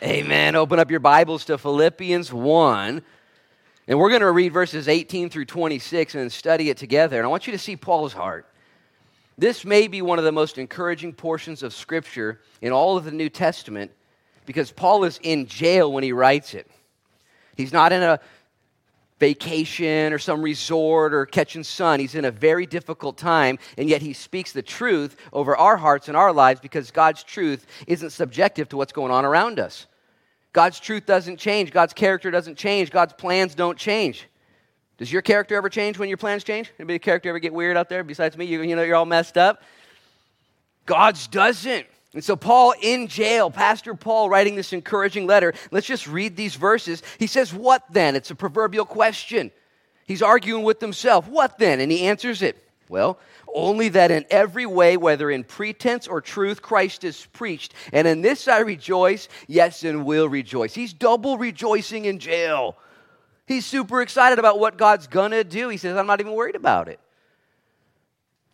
[0.00, 0.54] Amen.
[0.54, 3.02] Open up your Bibles to Philippians 1.
[3.88, 7.16] And we're going to read verses 18 through 26 and study it together.
[7.16, 8.46] And I want you to see Paul's heart.
[9.36, 13.10] This may be one of the most encouraging portions of Scripture in all of the
[13.10, 13.90] New Testament
[14.46, 16.70] because Paul is in jail when he writes it.
[17.56, 18.20] He's not in a
[19.18, 22.00] vacation or some resort or catching sun.
[22.00, 26.08] He's in a very difficult time, and yet he speaks the truth over our hearts
[26.08, 29.86] and our lives because God's truth isn't subjective to what's going on around us.
[30.52, 31.70] God's truth doesn't change.
[31.70, 32.90] God's character doesn't change.
[32.90, 34.28] God's plans don't change.
[34.96, 36.72] Does your character ever change when your plans change?
[36.78, 38.46] Anybody character ever get weird out there besides me?
[38.46, 39.62] You, you know, you're all messed up.
[40.86, 41.86] God's doesn't.
[42.18, 46.56] And so, Paul in jail, Pastor Paul writing this encouraging letter, let's just read these
[46.56, 47.00] verses.
[47.16, 48.16] He says, What then?
[48.16, 49.52] It's a proverbial question.
[50.04, 51.28] He's arguing with himself.
[51.28, 51.78] What then?
[51.78, 52.60] And he answers it.
[52.88, 53.20] Well,
[53.54, 57.72] only that in every way, whether in pretense or truth, Christ is preached.
[57.92, 60.74] And in this I rejoice, yes, and will rejoice.
[60.74, 62.76] He's double rejoicing in jail.
[63.46, 65.68] He's super excited about what God's gonna do.
[65.68, 66.98] He says, I'm not even worried about it.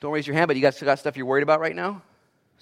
[0.00, 2.02] Don't raise your hand, but you guys got stuff you're worried about right now?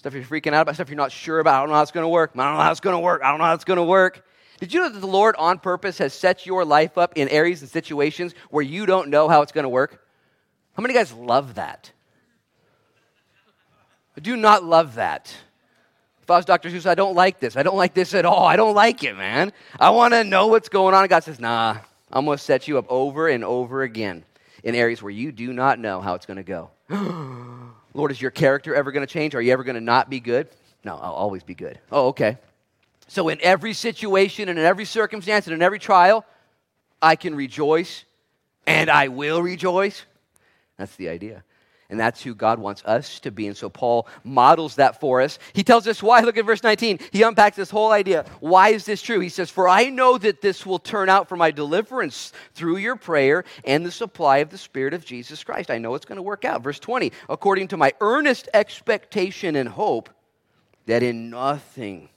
[0.03, 1.55] Stuff you're freaking out about, stuff you're not sure about.
[1.55, 2.31] I don't know how it's going to work.
[2.35, 3.21] I don't know how it's going to work.
[3.23, 4.25] I don't know how it's going to work.
[4.59, 7.61] Did you know that the Lord on purpose has set your life up in areas
[7.61, 10.05] and situations where you don't know how it's going to work?
[10.73, 11.89] How many guys love that?
[14.17, 15.33] I do not love that.
[16.21, 16.69] If I was Dr.
[16.69, 17.55] Seuss, I don't like this.
[17.55, 18.43] I don't like this at all.
[18.45, 19.53] I don't like it, man.
[19.79, 21.03] I want to know what's going on.
[21.03, 21.77] And God says, nah,
[22.11, 24.25] I'm going to set you up over and over again
[24.65, 26.71] in areas where you do not know how it's going to go.
[27.93, 29.35] Lord, is your character ever going to change?
[29.35, 30.47] Are you ever going to not be good?
[30.83, 31.79] No, I'll always be good.
[31.91, 32.37] Oh, okay.
[33.07, 36.25] So, in every situation and in every circumstance and in every trial,
[37.01, 38.05] I can rejoice
[38.65, 40.03] and I will rejoice.
[40.77, 41.43] That's the idea.
[41.93, 43.45] And that's who God wants us to be.
[43.45, 45.37] And so Paul models that for us.
[45.53, 46.21] He tells us why.
[46.21, 46.97] Look at verse 19.
[47.11, 48.25] He unpacks this whole idea.
[48.39, 49.19] Why is this true?
[49.19, 52.95] He says, For I know that this will turn out for my deliverance through your
[52.95, 55.69] prayer and the supply of the Spirit of Jesus Christ.
[55.69, 56.63] I know it's going to work out.
[56.63, 57.11] Verse 20.
[57.29, 60.09] According to my earnest expectation and hope
[60.87, 62.09] that in nothing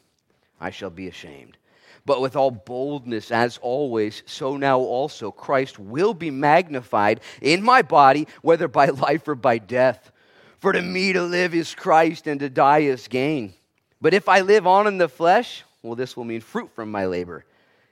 [0.59, 1.59] I shall be ashamed
[2.07, 7.83] but with all boldness, as always, so now also Christ will be magnified in my
[7.83, 10.13] body, whether by life or by death.
[10.61, 13.53] For to me to live is Christ, and to die is gain.
[14.01, 17.07] But if I live on in the flesh, well, this will mean fruit from my
[17.07, 17.45] labor.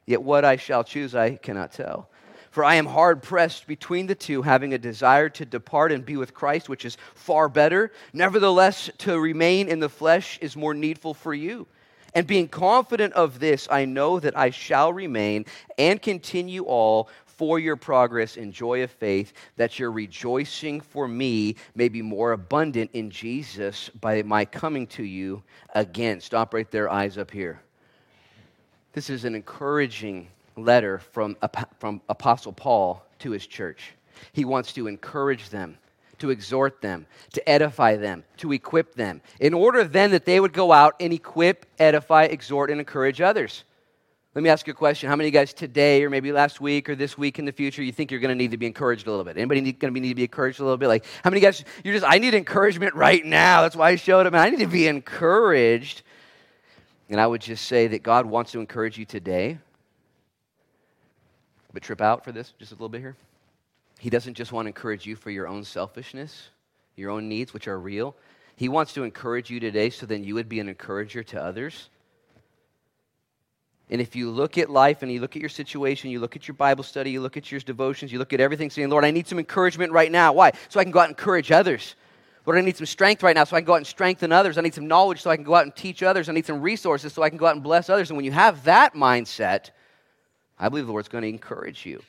[0.06, 2.08] Yet what I shall choose, I cannot tell.
[2.50, 6.16] For I am hard pressed between the two, having a desire to depart and be
[6.16, 7.90] with Christ, which is far better.
[8.12, 11.66] Nevertheless, to remain in the flesh is more needful for you.
[12.14, 15.46] And being confident of this, I know that I shall remain
[15.78, 21.56] and continue all for your progress and joy of faith, that your rejoicing for me
[21.74, 25.42] may be more abundant in Jesus by my coming to you
[25.74, 26.20] again.
[26.20, 27.60] Stop right there, eyes up here.
[28.92, 31.36] This is an encouraging letter from,
[31.80, 33.94] from Apostle Paul to his church.
[34.32, 35.76] He wants to encourage them
[36.24, 40.54] to exhort them, to edify them, to equip them, in order then that they would
[40.54, 43.64] go out and equip, edify, exhort, and encourage others.
[44.34, 45.10] Let me ask you a question.
[45.10, 47.52] How many of you guys today, or maybe last week, or this week in the
[47.52, 49.36] future, you think you're going to need to be encouraged a little bit?
[49.36, 50.88] Anybody going to need to be encouraged a little bit?
[50.88, 53.60] Like, how many guys, you're just, I need encouragement right now.
[53.60, 54.32] That's why I showed up.
[54.32, 56.02] I need to be encouraged.
[57.10, 59.58] And I would just say that God wants to encourage you today.
[61.74, 63.14] But trip out for this just a little bit here.
[64.04, 66.50] He doesn't just want to encourage you for your own selfishness,
[66.94, 68.14] your own needs, which are real.
[68.54, 71.88] He wants to encourage you today so then you would be an encourager to others.
[73.88, 76.46] And if you look at life and you look at your situation, you look at
[76.46, 79.10] your Bible study, you look at your devotions, you look at everything saying, Lord, I
[79.10, 80.34] need some encouragement right now.
[80.34, 80.52] Why?
[80.68, 81.94] So I can go out and encourage others.
[82.44, 84.58] Lord, I need some strength right now so I can go out and strengthen others.
[84.58, 86.28] I need some knowledge so I can go out and teach others.
[86.28, 88.10] I need some resources so I can go out and bless others.
[88.10, 89.70] And when you have that mindset,
[90.58, 92.02] I believe the Lord's going to encourage you.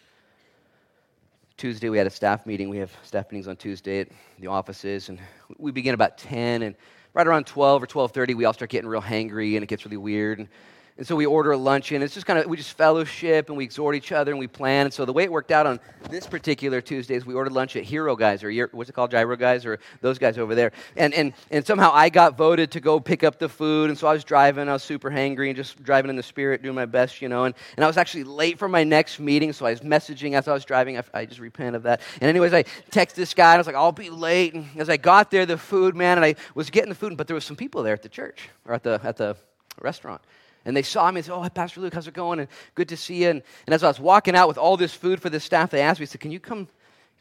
[1.58, 2.68] Tuesday we had a staff meeting.
[2.68, 5.20] We have staff meetings on Tuesday at the offices, and
[5.58, 6.76] we begin about 10, and
[7.14, 9.96] right around 12 or 12:30, we all start getting real hangry, and it gets really
[9.96, 10.40] weird.
[10.40, 10.50] And
[10.98, 12.02] and so we order a luncheon.
[12.02, 14.86] It's just kind of, we just fellowship and we exhort each other and we plan.
[14.86, 17.76] And so the way it worked out on this particular Tuesday is we ordered lunch
[17.76, 20.72] at Hero Guys or what's it called, Gyro Guys or those guys over there.
[20.96, 23.90] And, and, and somehow I got voted to go pick up the food.
[23.90, 24.70] And so I was driving.
[24.70, 27.44] I was super hangry and just driving in the spirit, doing my best, you know.
[27.44, 29.52] And, and I was actually late for my next meeting.
[29.52, 30.98] So I was messaging as I was driving.
[30.98, 32.00] I, I just repent of that.
[32.22, 34.54] And anyways, I text this guy and I was like, I'll be late.
[34.54, 37.28] And as I got there, the food, man, and I was getting the food, but
[37.28, 39.36] there was some people there at the church or at the, at the
[39.82, 40.22] restaurant.
[40.66, 42.40] And they saw me and said, Oh, Pastor Luke, how's it going?
[42.40, 43.30] And good to see you.
[43.30, 45.82] And, and as I was walking out with all this food for the staff, they
[45.82, 46.68] asked me, said, Can you come,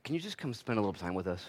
[0.03, 1.45] can you just come spend a little time with us?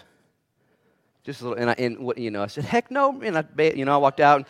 [1.24, 1.58] Just a little.
[1.58, 3.20] And, I, and what, you know, I said, Heck no.
[3.22, 3.44] And I,
[3.74, 4.46] you know, I walked out.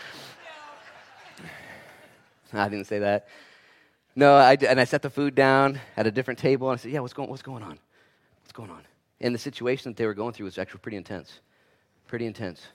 [2.52, 3.28] And, I didn't say that.
[4.16, 6.90] No, I, and I set the food down at a different table, and I said,
[6.90, 7.78] Yeah, what's going, what's going on?
[8.42, 8.82] What's going on?
[9.20, 11.40] And the situation that they were going through was actually pretty intense.
[12.06, 12.66] Pretty intense.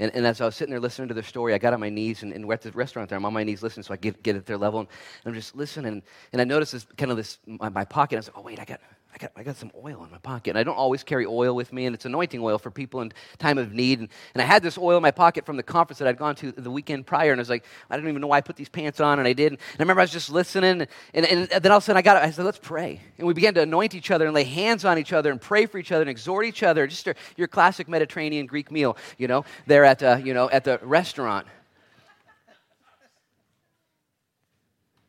[0.00, 1.88] And, and, as I was sitting there listening to their story, I got on my
[1.88, 3.16] knees, and, and we're at the restaurant there.
[3.16, 4.88] I'm on my knees listening, so I get, get at their level, and,
[5.24, 6.02] and I'm just listening.
[6.32, 8.16] And I noticed this kind of this, my, my pocket.
[8.16, 8.80] I was like, oh, wait, I got,
[9.14, 10.50] I got, I got some oil in my pocket.
[10.50, 13.12] And I don't always carry oil with me, and it's anointing oil for people in
[13.38, 14.00] time of need.
[14.00, 16.34] And, and I had this oil in my pocket from the conference that I'd gone
[16.36, 18.56] to the weekend prior, and I was like, I don't even know why I put
[18.56, 19.52] these pants on, and I did.
[19.52, 21.98] And I remember I was just listening, and, and, and then all of a sudden
[21.98, 22.26] I got it.
[22.26, 23.00] I said, let's pray.
[23.16, 25.64] And we began to anoint each other and lay hands on each other and pray
[25.64, 26.86] for each other and exhort each other.
[26.86, 30.64] Just your, your classic Mediterranean Greek meal, you know, there at, uh, you know, at
[30.64, 31.46] the restaurant.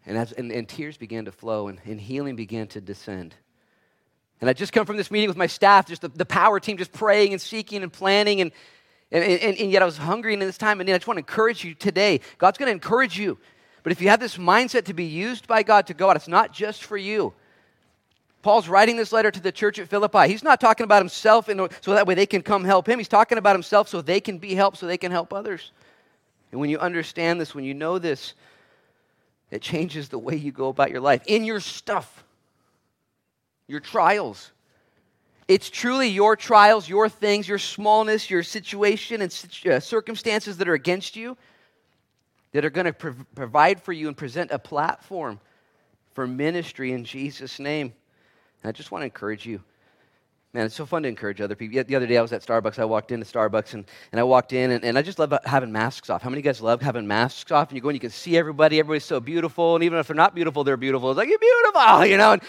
[0.05, 3.35] And, as, and, and tears began to flow, and, and healing began to descend.
[4.41, 6.77] And I just come from this meeting with my staff, just the, the power team,
[6.77, 8.41] just praying and seeking and planning.
[8.41, 8.51] And,
[9.11, 10.79] and, and, and yet I was hungry in this time.
[10.79, 12.21] And I just want to encourage you today.
[12.37, 13.37] God's going to encourage you.
[13.83, 16.27] But if you have this mindset to be used by God to go out, it's
[16.27, 17.33] not just for you.
[18.41, 20.27] Paul's writing this letter to the church at Philippi.
[20.29, 22.97] He's not talking about himself in, so that way they can come help him.
[22.97, 25.71] He's talking about himself so they can be helped, so they can help others.
[26.51, 28.33] And when you understand this, when you know this,
[29.51, 32.23] it changes the way you go about your life in your stuff
[33.69, 34.51] your trials.
[35.47, 40.73] It's truly your trials, your things, your smallness, your situation and uh, circumstances that are
[40.73, 41.37] against you
[42.51, 45.39] that are going to prov- provide for you and present a platform
[46.13, 47.93] for ministry in Jesus' name.
[48.63, 49.61] And I just want to encourage you.
[50.53, 51.83] Man, it's so fun to encourage other people.
[51.83, 52.79] The other day I was at Starbucks.
[52.79, 55.71] I walked into Starbucks and, and I walked in and, and I just love having
[55.71, 56.23] masks off.
[56.23, 57.69] How many of you guys love having masks off?
[57.69, 58.79] And you go and you can see everybody.
[58.79, 59.75] Everybody's so beautiful.
[59.75, 61.11] And even if they're not beautiful, they're beautiful.
[61.11, 62.33] It's like, you're beautiful, you know?
[62.33, 62.41] And,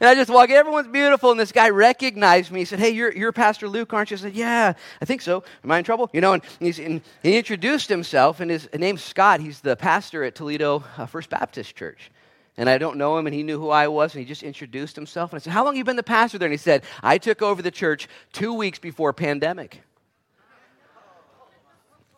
[0.00, 1.30] and I just walk, everyone's beautiful.
[1.30, 2.60] And this guy recognized me.
[2.60, 4.16] He said, Hey, you're, you're Pastor Luke, aren't you?
[4.16, 5.44] I said, Yeah, I think so.
[5.62, 6.10] Am I in trouble?
[6.12, 9.40] You know, and, and he introduced himself, and his name's Scott.
[9.40, 12.10] He's the pastor at Toledo uh, First Baptist Church.
[12.56, 14.94] And I don't know him, and he knew who I was, and he just introduced
[14.94, 15.32] himself.
[15.32, 16.46] And I said, How long have you been the pastor there?
[16.46, 19.82] And he said, I took over the church two weeks before pandemic.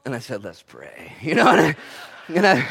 [0.05, 1.12] And I said, Let's pray.
[1.23, 1.76] You know, and I,
[2.28, 2.69] and I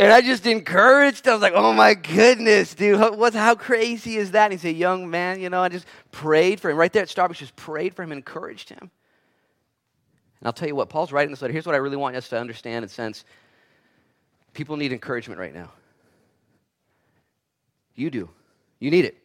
[0.00, 1.26] and I just encouraged.
[1.26, 1.32] Him.
[1.32, 4.44] I was like, oh my goodness, dude, what, how crazy is that?
[4.44, 5.62] And he's a young man, you know.
[5.62, 6.78] I just prayed for him.
[6.78, 8.78] Right there at Starbucks, just prayed for him encouraged him.
[8.80, 8.90] And
[10.46, 11.52] I'll tell you what, Paul's writing this letter.
[11.52, 13.26] Here's what I really want us to understand and sense
[14.54, 15.70] people need encouragement right now.
[17.94, 18.30] You do.
[18.78, 19.18] You need it.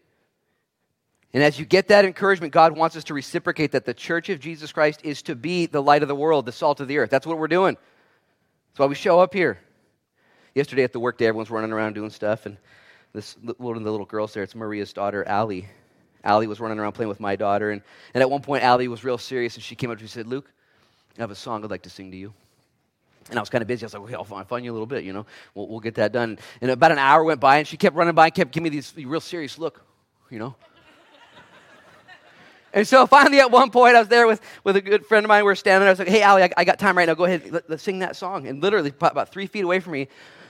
[1.34, 4.42] And as you get that encouragement, God wants us to reciprocate that the church of
[4.42, 7.10] Jesus Christ is to be the light of the world, the salt of the earth.
[7.10, 7.76] That's what we're doing.
[7.76, 9.60] That's why we show up here
[10.56, 12.58] yesterday at the workday, everyone's running around doing stuff, and
[13.14, 15.68] this one of the little girls there, it's Maria's daughter, Allie.
[16.24, 17.82] Allie was running around playing with my daughter, and,
[18.14, 20.12] and at one point, Allie was real serious, and she came up to me and
[20.12, 20.52] said, Luke,
[21.18, 22.34] I have a song I'd like to sing to you.
[23.30, 23.84] And I was kind of busy.
[23.84, 25.26] I was like, okay, I'll find, find you a little bit, you know.
[25.56, 26.38] We'll, we'll get that done.
[26.62, 28.78] And about an hour went by, and she kept running by and kept giving me
[28.78, 29.84] this real serious look,
[30.30, 30.56] you know.
[32.74, 35.30] And so finally, at one point, I was there with, with a good friend of
[35.30, 35.44] mine.
[35.44, 35.88] We were standing there.
[35.88, 37.14] I was like, hey, Allie, I, I got time right now.
[37.14, 37.50] Go ahead.
[37.50, 38.48] Let, us sing that song.
[38.48, 40.10] And literally, about three feet away from me,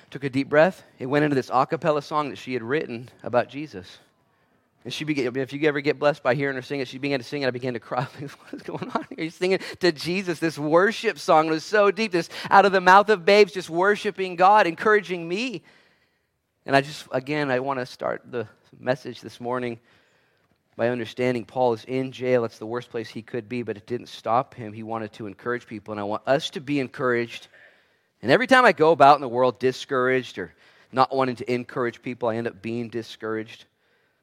[0.10, 0.84] took a deep breath.
[1.00, 4.00] It went into this a cappella song that she had written about Jesus.
[4.86, 7.20] And she began, if you ever get blessed by hearing her sing it, she began
[7.20, 7.48] to sing it.
[7.48, 8.04] I began to cry.
[8.20, 9.24] what is going on here?
[9.24, 11.48] You're singing to Jesus, this worship song.
[11.48, 15.28] It was so deep, this out of the mouth of babes, just worshiping God, encouraging
[15.28, 15.64] me.
[16.68, 18.48] And I just, again, I want to start the
[18.80, 19.80] message this morning
[20.76, 22.46] by understanding Paul is in jail.
[22.46, 24.72] It's the worst place he could be, but it didn't stop him.
[24.72, 25.94] He wanted to encourage people.
[25.94, 27.48] And I want us to be encouraged
[28.26, 30.52] and every time I go about in the world discouraged or
[30.92, 33.66] not wanting to encourage people, I end up being discouraged.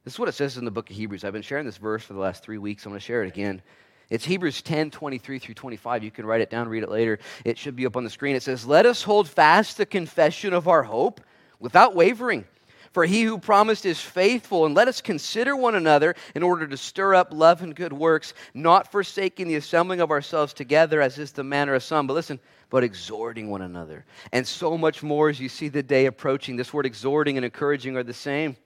[0.03, 1.23] This is what it says in the book of Hebrews.
[1.23, 2.85] I've been sharing this verse for the last three weeks.
[2.85, 3.63] I'm going to share it again.
[4.11, 6.03] It's Hebrews 10 23 through 25.
[6.03, 7.21] You can write it down, read it later.
[7.45, 8.35] It should be up on the screen.
[8.35, 11.21] It says, Let us hold fast the confession of our hope
[11.61, 12.45] without wavering.
[12.93, 16.77] For he who promised is faithful, and let us consider one another in order to
[16.77, 21.33] stir up love and good works, not forsaking the assembling of ourselves together, as is
[21.33, 22.07] the manner of some.
[22.07, 24.05] But listen, but exhorting one another.
[24.31, 26.57] And so much more as you see the day approaching.
[26.57, 28.57] This word exhorting and encouraging are the same.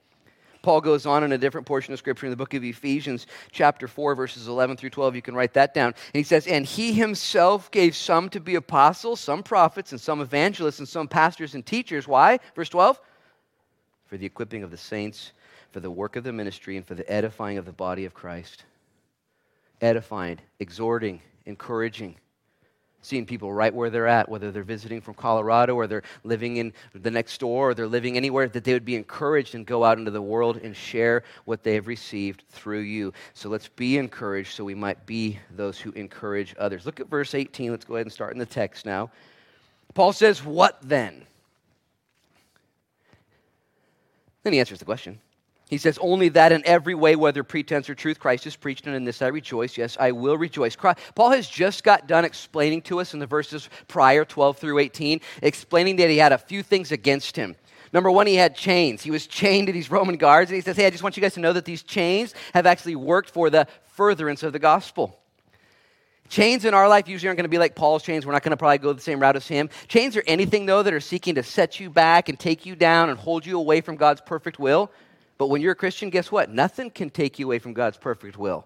[0.61, 3.87] Paul goes on in a different portion of Scripture in the book of Ephesians, chapter
[3.87, 5.15] 4, verses 11 through 12.
[5.15, 5.93] You can write that down.
[6.13, 10.19] And he says, And he himself gave some to be apostles, some prophets, and some
[10.19, 12.09] evangelists, and some pastors and teachers.
[12.09, 12.39] Why?
[12.55, 12.99] Verse 12
[14.07, 15.33] For the equipping of the saints,
[15.71, 18.63] for the work of the ministry, and for the edifying of the body of Christ.
[19.81, 22.15] Edifying, exhorting, encouraging
[23.07, 26.73] seeing people right where they're at, whether they're visiting from Colorado or they're living in
[26.93, 29.97] the next door or they're living anywhere, that they would be encouraged and go out
[29.97, 33.13] into the world and share what they have received through you.
[33.33, 36.85] So let's be encouraged so we might be those who encourage others.
[36.85, 37.71] Look at verse 18.
[37.71, 39.09] Let's go ahead and start in the text now.
[39.93, 41.25] Paul says, What then?
[44.47, 45.19] Then he answers the question.
[45.69, 48.95] He says, Only that in every way, whether pretense or truth, Christ is preached, and
[48.95, 49.77] in this I rejoice.
[49.77, 50.73] Yes, I will rejoice.
[50.77, 54.79] Christ, Paul has just got done explaining to us in the verses prior, 12 through
[54.79, 57.57] 18, explaining that he had a few things against him.
[57.91, 59.01] Number one, he had chains.
[59.01, 61.21] He was chained to these Roman guards, and he says, Hey, I just want you
[61.21, 65.19] guys to know that these chains have actually worked for the furtherance of the gospel.
[66.29, 68.25] Chains in our life usually aren't going to be like Paul's chains.
[68.25, 69.69] We're not going to probably go the same route as him.
[69.87, 73.09] Chains are anything, though, that are seeking to set you back and take you down
[73.09, 74.91] and hold you away from God's perfect will.
[75.37, 76.49] But when you're a Christian, guess what?
[76.49, 78.65] Nothing can take you away from God's perfect will.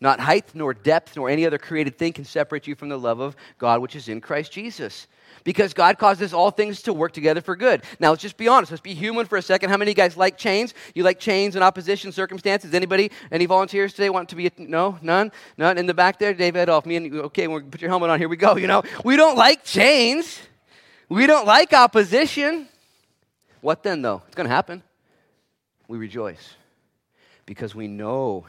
[0.00, 3.20] Not height, nor depth, nor any other created thing can separate you from the love
[3.20, 5.06] of God which is in Christ Jesus.
[5.42, 7.82] Because God causes all things to work together for good.
[8.00, 8.72] Now, let's just be honest.
[8.72, 9.70] Let's be human for a second.
[9.70, 10.74] How many of you guys like chains?
[10.94, 12.74] You like chains and opposition circumstances?
[12.74, 13.10] Anybody?
[13.30, 14.46] Any volunteers today want to be?
[14.48, 14.98] A, no?
[15.02, 15.30] None?
[15.56, 15.78] None?
[15.78, 16.34] In the back there?
[16.34, 16.84] David off.
[16.84, 17.14] Me and.
[17.14, 18.18] Okay, we'll put your helmet on.
[18.18, 18.56] Here we go.
[18.56, 20.40] You know, we don't like chains.
[21.08, 22.68] We don't like opposition.
[23.60, 24.22] What then, though?
[24.26, 24.82] It's going to happen
[25.88, 26.54] we rejoice
[27.44, 28.46] because we know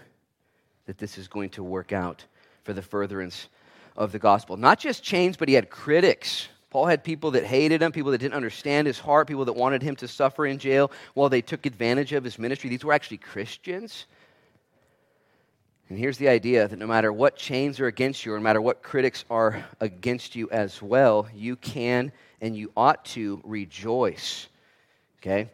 [0.88, 2.26] that this is going to work out
[2.64, 3.48] for the furtherance
[3.96, 4.58] of the gospel.
[4.58, 6.48] Not just chains, but he had critics.
[6.70, 9.82] Paul had people that hated him, people that didn't understand his heart, people that wanted
[9.82, 12.70] him to suffer in jail while they took advantage of his ministry.
[12.70, 14.06] These were actually Christians.
[15.90, 18.62] And here's the idea that no matter what chains are against you, or no matter
[18.62, 24.48] what critics are against you as well, you can and you ought to rejoice.
[25.22, 25.50] Okay?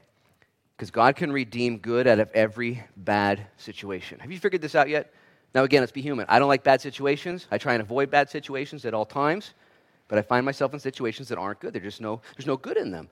[0.76, 4.20] Because God can redeem good out of every bad situation.
[4.20, 5.14] Have you figured this out yet?
[5.54, 6.26] Now, again, let's be human.
[6.30, 7.48] I don't like bad situations.
[7.52, 9.54] I try and avoid bad situations at all times,
[10.08, 11.74] but I find myself in situations that aren't good.
[11.74, 13.10] There's just no, there's no good in them.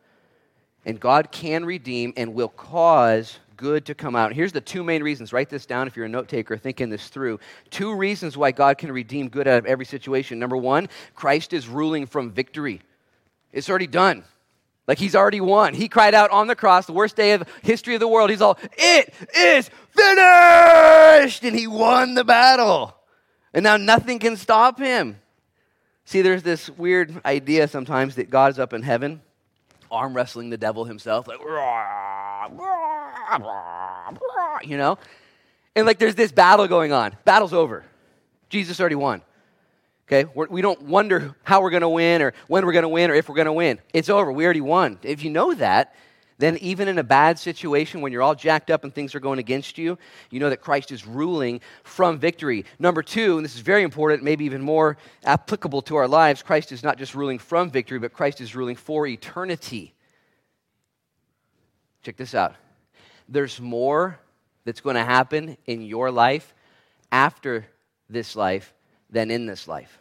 [0.86, 4.34] And God can redeem and will cause good to come out.
[4.34, 5.32] Here's the two main reasons.
[5.32, 7.40] Write this down if you're a note taker thinking this through.
[7.70, 10.40] Two reasons why God can redeem good out of every situation.
[10.40, 12.82] Number one, Christ is ruling from victory.
[13.54, 14.24] It's already done.
[14.88, 15.74] Like he's already won.
[15.74, 18.30] He cried out on the cross, the worst day of history of the world.
[18.30, 21.44] He's all, it is finished!
[21.44, 22.96] And he won the battle.
[23.54, 25.20] And now nothing can stop him.
[26.06, 29.22] See, there's this weird idea sometimes that God is up in heaven,
[29.90, 31.40] arm wrestling the devil himself, like,
[34.64, 34.98] you know?
[35.76, 37.16] And like there's this battle going on.
[37.24, 37.86] Battle's over.
[38.50, 39.22] Jesus already won.
[40.12, 40.30] Okay?
[40.36, 42.90] We're, we do not wonder how we're going to win or when we're going to
[42.90, 43.80] win or if we're going to win.
[43.94, 44.32] It's over.
[44.32, 45.00] We already won.
[45.04, 45.96] If you know that,
[46.38, 49.40] then even in a bad situation when you're all jacked up and things are going
[49.40, 49.98] against you,
[50.32, 52.66] you know that Christ is ruling from victory.
[52.80, 56.72] Number two, and this is very important, maybe even more applicable to our lives, Christ
[56.72, 59.94] is not just ruling from victory, but Christ is ruling for eternity.
[62.02, 62.56] Check this out.
[63.30, 64.20] There's more
[64.66, 66.56] that's going to happen in your life
[67.12, 67.68] after
[68.10, 68.74] this life
[69.12, 70.01] than in this life.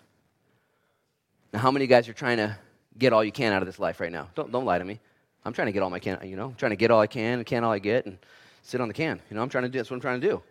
[1.52, 2.56] Now, how many guys are trying to
[2.98, 4.28] get all you can out of this life right now?
[4.34, 5.00] Don't, don't lie to me.
[5.44, 7.06] I'm trying to get all my can, you know, I'm trying to get all I
[7.06, 8.18] can and can all I get and
[8.62, 9.20] sit on the can.
[9.30, 10.42] You know, I'm trying to do that's what I'm trying to do.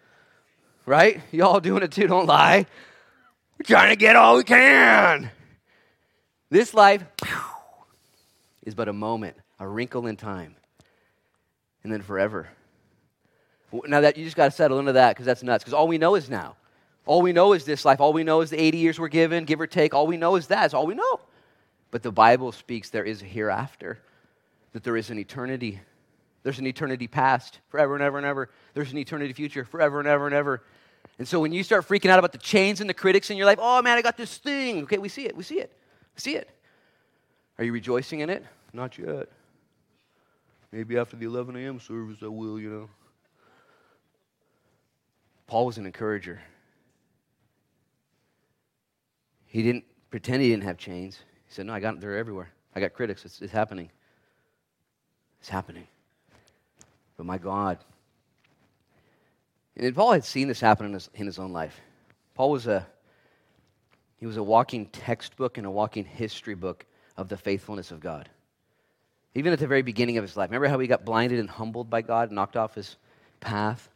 [0.86, 1.22] Right?
[1.32, 2.66] Y'all doing it too, don't lie.
[3.58, 5.30] We're trying to get all we can.
[6.50, 7.04] This life
[8.64, 10.56] is but a moment, a wrinkle in time,
[11.84, 12.50] and then forever.
[13.86, 15.64] Now that you just got to settle into that because that's nuts.
[15.64, 16.56] Because all we know is now.
[17.10, 18.00] All we know is this life.
[18.00, 19.96] All we know is the 80 years we're given, give or take.
[19.96, 20.66] All we know is that.
[20.66, 21.20] It's all we know.
[21.90, 23.98] But the Bible speaks there is a hereafter,
[24.74, 25.80] that there is an eternity.
[26.44, 28.52] There's an eternity past, forever and ever and ever.
[28.76, 30.62] There's an eternity future, forever and ever and ever.
[31.18, 33.48] And so when you start freaking out about the chains and the critics in your
[33.48, 34.84] life, oh man, I got this thing.
[34.84, 35.36] Okay, we see it.
[35.36, 35.76] We see it.
[36.16, 36.48] We see it.
[37.58, 38.46] Are you rejoicing in it?
[38.72, 39.30] Not yet.
[40.72, 41.80] Maybe after the 11 a.m.
[41.80, 42.90] service, I will, you know.
[45.48, 46.40] Paul was an encourager.
[49.50, 51.18] He didn't pretend he didn't have chains.
[51.48, 52.50] He said, No, I got they're everywhere.
[52.76, 53.26] I got critics.
[53.26, 53.90] It's, it's happening.
[55.40, 55.88] It's happening.
[57.18, 57.80] But my God.
[59.76, 61.80] And Paul had seen this happen in his, in his own life.
[62.36, 62.86] Paul was a
[64.18, 66.86] he was a walking textbook and a walking history book
[67.18, 68.30] of the faithfulness of God.
[69.34, 70.50] Even at the very beginning of his life.
[70.50, 72.98] Remember how he got blinded and humbled by God, knocked off his
[73.40, 73.90] path?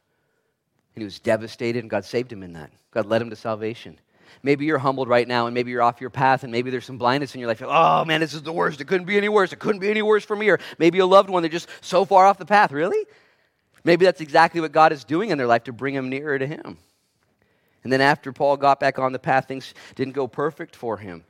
[0.96, 2.72] And he was devastated, and God saved him in that.
[2.92, 4.00] God led him to salvation.
[4.42, 6.98] Maybe you're humbled right now and maybe you're off your path and maybe there's some
[6.98, 7.62] blindness in your life.
[7.66, 8.82] oh man, this is the worst.
[8.82, 9.54] It couldn't be any worse.
[9.54, 10.50] It couldn't be any worse for me.
[10.50, 12.72] Or maybe a loved one, they're just so far off the path.
[12.72, 13.06] Really?
[13.84, 16.48] Maybe that's exactly what God is doing in their life to bring them nearer to
[16.48, 16.78] Him.
[17.84, 21.24] And then after Paul got back on the path, things didn't go perfect for him.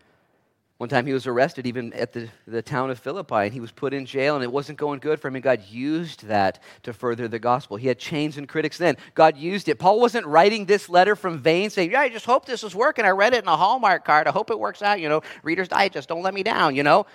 [0.84, 3.72] One time he was arrested, even at the, the town of Philippi, and he was
[3.72, 5.36] put in jail, and it wasn't going good for him.
[5.36, 7.78] And God used that to further the gospel.
[7.78, 8.98] He had chains and critics then.
[9.16, 9.80] God used it.
[9.80, 13.06] Paul wasn't writing this letter from vain, saying, Yeah, I just hope this is working.
[13.06, 14.28] I read it in a Hallmark card.
[14.28, 15.00] I hope it works out.
[15.00, 17.06] You know, Reader's Digest, don't let me down, you know.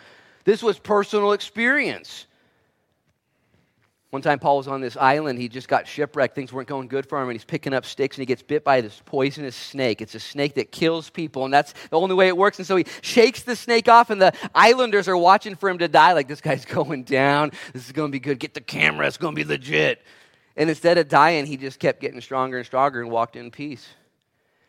[0.45, 2.27] This was personal experience.
[4.11, 5.39] One time, Paul was on this island.
[5.39, 6.35] He just got shipwrecked.
[6.35, 8.65] Things weren't going good for him, and he's picking up sticks, and he gets bit
[8.65, 10.01] by this poisonous snake.
[10.01, 12.59] It's a snake that kills people, and that's the only way it works.
[12.59, 15.89] And so he shakes the snake off, and the islanders are watching for him to
[15.89, 16.15] die.
[16.15, 17.53] Like, this guy's going down.
[17.75, 18.39] This is going to be good.
[18.39, 19.07] Get the camera.
[19.07, 20.01] It's going to be legit.
[20.57, 23.87] And instead of dying, he just kept getting stronger and stronger and walked in peace.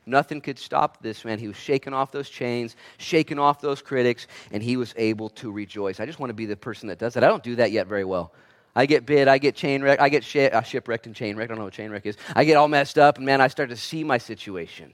[0.06, 1.40] Nothing could stop this man.
[1.40, 5.50] He was shaking off those chains, shaking off those critics, and he was able to
[5.50, 6.02] rejoice.
[6.02, 7.24] I just want to be the person that does that.
[7.24, 8.34] I don't do that yet very well.
[8.80, 11.52] I get bit, I get chain wrecked, I get sh- uh, shipwrecked and chain wrecked.
[11.52, 12.16] I don't know what chain wreck is.
[12.34, 14.94] I get all messed up, and man, I start to see my situation.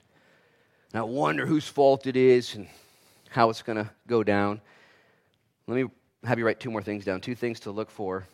[0.91, 2.67] And I wonder whose fault it is and
[3.29, 4.59] how it's going to go down.
[5.67, 5.91] Let me
[6.23, 8.27] have you write two more things down two things to look for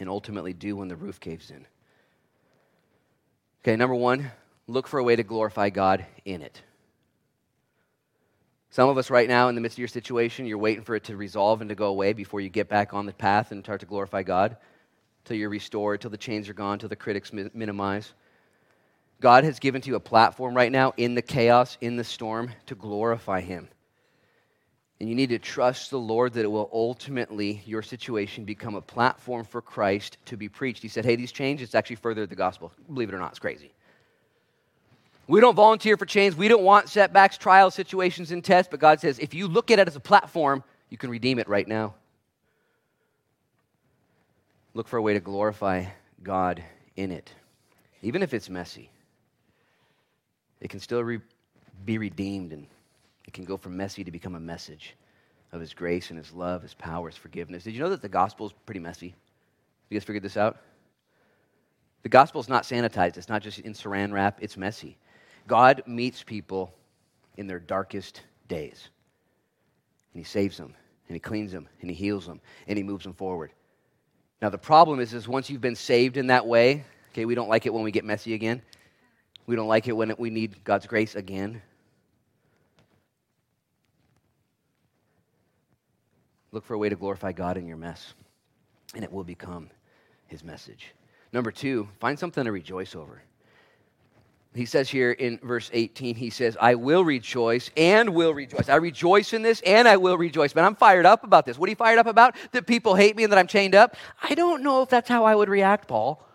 [0.00, 1.64] and ultimately do when the roof caves in.
[3.62, 4.32] Okay, number one,
[4.66, 6.60] look for a way to glorify God in it.
[8.76, 11.04] Some of us right now, in the midst of your situation, you're waiting for it
[11.04, 13.80] to resolve and to go away before you get back on the path and start
[13.80, 14.58] to glorify God,
[15.24, 18.12] till you're restored, till the chains are gone, till the critics mi- minimize.
[19.18, 22.50] God has given to you a platform right now in the chaos, in the storm,
[22.66, 23.66] to glorify Him.
[25.00, 28.82] And you need to trust the Lord that it will ultimately, your situation, become a
[28.82, 30.82] platform for Christ to be preached.
[30.82, 32.70] He said, Hey, these change, it's actually furthered the gospel.
[32.92, 33.72] Believe it or not, it's crazy.
[35.28, 36.36] We don't volunteer for change.
[36.36, 38.68] We don't want setbacks, trials, situations, and tests.
[38.70, 41.48] But God says, if you look at it as a platform, you can redeem it
[41.48, 41.94] right now.
[44.74, 45.86] Look for a way to glorify
[46.22, 46.62] God
[46.96, 47.32] in it.
[48.02, 48.90] Even if it's messy,
[50.60, 51.20] it can still re-
[51.84, 52.66] be redeemed and
[53.26, 54.94] it can go from messy to become a message
[55.52, 57.64] of His grace and His love, His power, His forgiveness.
[57.64, 59.14] Did you know that the gospel is pretty messy?
[59.88, 60.58] You guys figured this out?
[62.02, 64.96] The gospel is not sanitized, it's not just in saran wrap, it's messy.
[65.46, 66.74] God meets people
[67.36, 68.88] in their darkest days.
[70.12, 70.74] And he saves them,
[71.08, 73.52] and he cleans them, and he heals them, and he moves them forward.
[74.40, 77.48] Now the problem is, is once you've been saved in that way, okay, we don't
[77.48, 78.62] like it when we get messy again.
[79.46, 81.62] We don't like it when we need God's grace again.
[86.52, 88.14] Look for a way to glorify God in your mess,
[88.94, 89.70] and it will become
[90.26, 90.94] his message.
[91.32, 93.22] Number two, find something to rejoice over.
[94.56, 98.68] He says here in verse 18, he says, I will rejoice and will rejoice.
[98.68, 100.54] I rejoice in this and I will rejoice.
[100.54, 101.58] Man, I'm fired up about this.
[101.58, 102.36] What are you fired up about?
[102.52, 103.96] That people hate me and that I'm chained up?
[104.22, 106.26] I don't know if that's how I would react, Paul.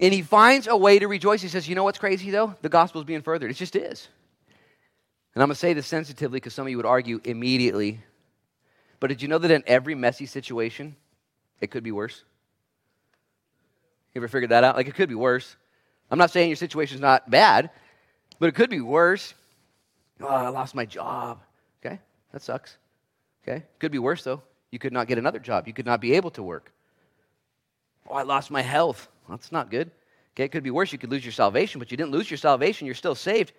[0.00, 1.42] And he finds a way to rejoice.
[1.42, 2.54] He says, You know what's crazy, though?
[2.62, 3.50] The gospel is being furthered.
[3.50, 4.08] It just is.
[5.34, 8.00] And I'm going to say this sensitively because some of you would argue immediately.
[9.00, 10.96] But did you know that in every messy situation,
[11.60, 12.24] it could be worse?
[14.14, 14.76] You ever figured that out?
[14.76, 15.56] Like, it could be worse.
[16.12, 17.70] I'm not saying your situation's not bad,
[18.38, 19.32] but it could be worse.
[20.20, 21.40] Oh, I lost my job.
[21.84, 21.98] Okay,
[22.32, 22.76] that sucks.
[23.42, 24.42] Okay, could be worse though.
[24.70, 25.66] You could not get another job.
[25.66, 26.70] You could not be able to work.
[28.06, 29.08] Oh, I lost my health.
[29.26, 29.90] Well, that's not good.
[30.34, 30.92] Okay, it could be worse.
[30.92, 32.84] You could lose your salvation, but you didn't lose your salvation.
[32.84, 33.52] You're still saved.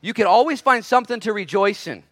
[0.00, 2.02] You can always find something to rejoice in.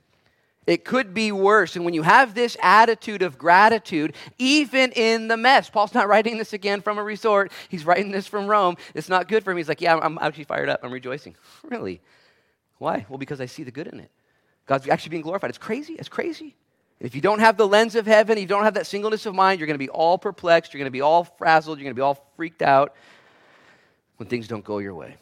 [0.66, 1.76] It could be worse.
[1.76, 6.38] And when you have this attitude of gratitude, even in the mess, Paul's not writing
[6.38, 7.52] this again from a resort.
[7.68, 8.76] He's writing this from Rome.
[8.94, 9.58] It's not good for him.
[9.58, 10.80] He's like, Yeah, I'm actually fired up.
[10.82, 11.36] I'm rejoicing.
[11.64, 12.00] Really?
[12.78, 13.06] Why?
[13.08, 14.10] Well, because I see the good in it.
[14.66, 15.50] God's actually being glorified.
[15.50, 15.94] It's crazy.
[15.94, 16.54] It's crazy.
[17.00, 19.60] If you don't have the lens of heaven, you don't have that singleness of mind,
[19.60, 20.72] you're going to be all perplexed.
[20.72, 21.78] You're going to be all frazzled.
[21.78, 22.94] You're going to be all freaked out
[24.16, 25.16] when things don't go your way.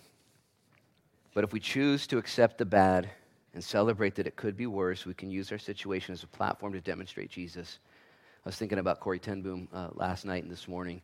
[1.35, 3.11] But if we choose to accept the bad,
[3.55, 5.07] and celebrate that it could be worse.
[5.07, 7.79] We can use our situation as a platform to demonstrate Jesus.
[8.45, 11.01] I was thinking about Corrie ten Boom uh, last night and this morning.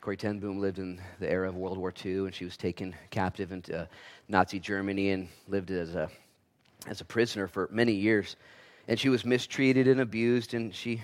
[0.00, 2.94] Corrie ten Boom lived in the era of World War II, and she was taken
[3.10, 3.88] captive into
[4.28, 6.08] Nazi Germany and lived as a,
[6.88, 8.34] as a prisoner for many years.
[8.88, 11.02] And she was mistreated and abused, and she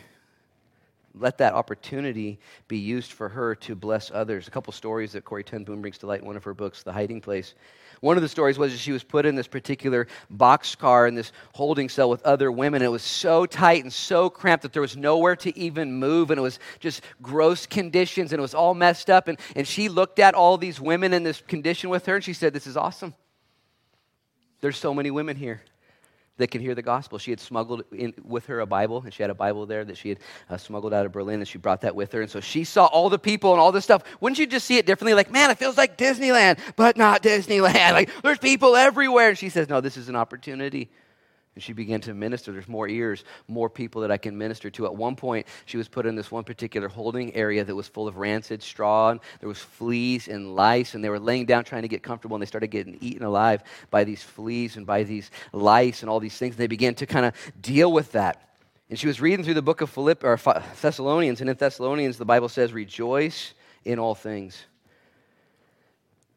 [1.20, 4.48] let that opportunity be used for her to bless others.
[4.48, 6.82] A couple stories that Corrie ten Boom brings to light in one of her books,
[6.82, 7.54] The Hiding Place.
[8.00, 11.32] One of the stories was that she was put in this particular boxcar in this
[11.54, 12.80] holding cell with other women.
[12.82, 16.38] It was so tight and so cramped that there was nowhere to even move, and
[16.38, 19.26] it was just gross conditions, and it was all messed up.
[19.26, 22.32] And, and she looked at all these women in this condition with her, and she
[22.32, 23.14] said, This is awesome.
[24.60, 25.62] There's so many women here
[26.38, 27.18] that can hear the gospel.
[27.18, 29.96] She had smuggled in with her a Bible, and she had a Bible there that
[29.96, 32.22] she had uh, smuggled out of Berlin, and she brought that with her.
[32.22, 34.02] And so she saw all the people and all this stuff.
[34.20, 35.14] Wouldn't you just see it differently?
[35.14, 37.88] Like, man, it feels like Disneyland, but not Disneyland.
[37.98, 39.30] Like, there's people everywhere.
[39.30, 40.88] And she says, no, this is an opportunity.
[41.58, 42.52] And she began to minister.
[42.52, 44.86] There's more ears, more people that I can minister to.
[44.86, 48.06] At one point, she was put in this one particular holding area that was full
[48.06, 51.82] of rancid straw, and there was fleas and lice, and they were laying down trying
[51.82, 55.32] to get comfortable, and they started getting eaten alive by these fleas and by these
[55.52, 56.54] lice and all these things.
[56.54, 58.54] And they began to kind of deal with that.
[58.88, 60.38] And she was reading through the book of Philipp, or
[60.80, 63.52] Thessalonians, and in Thessalonians, the Bible says, Rejoice
[63.84, 64.64] in all things.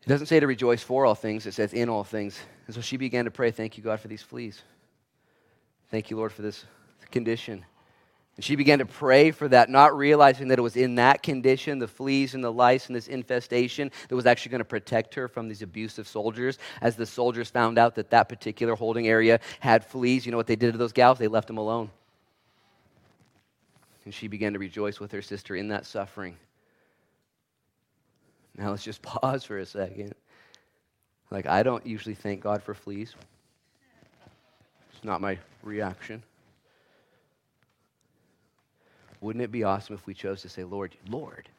[0.02, 2.40] It doesn't say to rejoice for all things, it says in all things.
[2.66, 4.64] And so she began to pray, Thank you, God, for these fleas.
[5.92, 6.64] Thank you, Lord, for this
[7.12, 7.66] condition.
[8.38, 11.80] And she began to pray for that, not realizing that it was in that condition,
[11.80, 15.28] the fleas and the lice and this infestation, that was actually going to protect her
[15.28, 16.58] from these abusive soldiers.
[16.82, 20.48] As the soldiers found out that that particular holding area had fleas, you know what
[20.48, 21.18] they did to those gals?
[21.18, 21.92] They left them alone.
[24.06, 26.38] And she began to rejoice with her sister in that suffering.
[28.58, 30.16] Now let's just pause for a second.
[31.30, 33.14] Like, I don't usually thank God for fleas,
[35.02, 36.22] it's not my reaction.
[39.20, 41.50] Wouldn't it be awesome if we chose to say, Lord, Lord,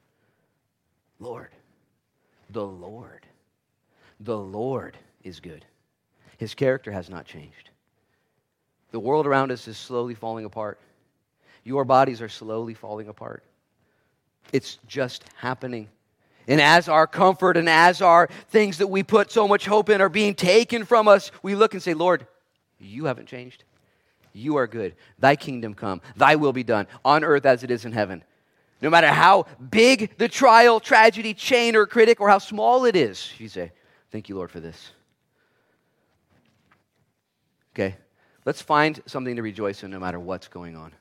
[1.19, 1.49] Lord,
[2.51, 3.27] the Lord,
[4.21, 5.65] the Lord is good.
[6.39, 7.71] His character has not changed.
[8.93, 10.79] The world around us is slowly falling apart.
[11.65, 13.43] Your bodies are slowly falling apart.
[14.53, 15.89] It's just happening.
[16.47, 20.01] And as our comfort and as our things that we put so much hope in
[20.01, 22.29] are being taken from us, we look and say, Lord,
[22.83, 23.65] you haven't changed.
[24.33, 24.95] You are good.
[25.19, 26.01] Thy kingdom come.
[26.17, 28.25] Thy will be done on earth as it is in heaven.
[28.81, 33.33] No matter how big the trial, tragedy, chain, or critic, or how small it is,
[33.39, 33.73] you say,
[34.11, 34.91] Thank you, Lord, for this.
[37.75, 37.97] Okay,
[38.45, 40.93] let's find something to rejoice in no matter what's going on.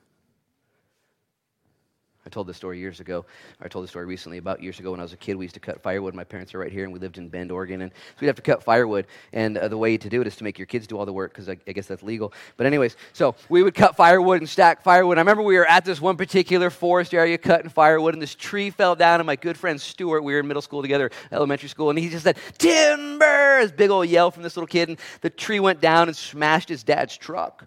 [2.24, 3.24] I told this story years ago.
[3.60, 5.34] I told the story recently about years ago when I was a kid.
[5.34, 6.14] We used to cut firewood.
[6.14, 7.82] My parents are right here, and we lived in Bend, Oregon.
[7.82, 9.06] And so we'd have to cut firewood.
[9.32, 11.12] And uh, the way to do it is to make your kids do all the
[11.12, 12.32] work because I, I, guess that's legal.
[12.56, 15.18] But, anyways, so we would cut firewood and stack firewood.
[15.18, 18.70] I remember we were at this one particular forest area cutting firewood, and this tree
[18.70, 19.18] fell down.
[19.18, 22.08] And my good friend Stuart, we were in middle school together, elementary school, and he
[22.08, 23.62] just said, Timber!
[23.62, 24.90] This big old yell from this little kid.
[24.90, 27.66] And the tree went down and smashed his dad's truck.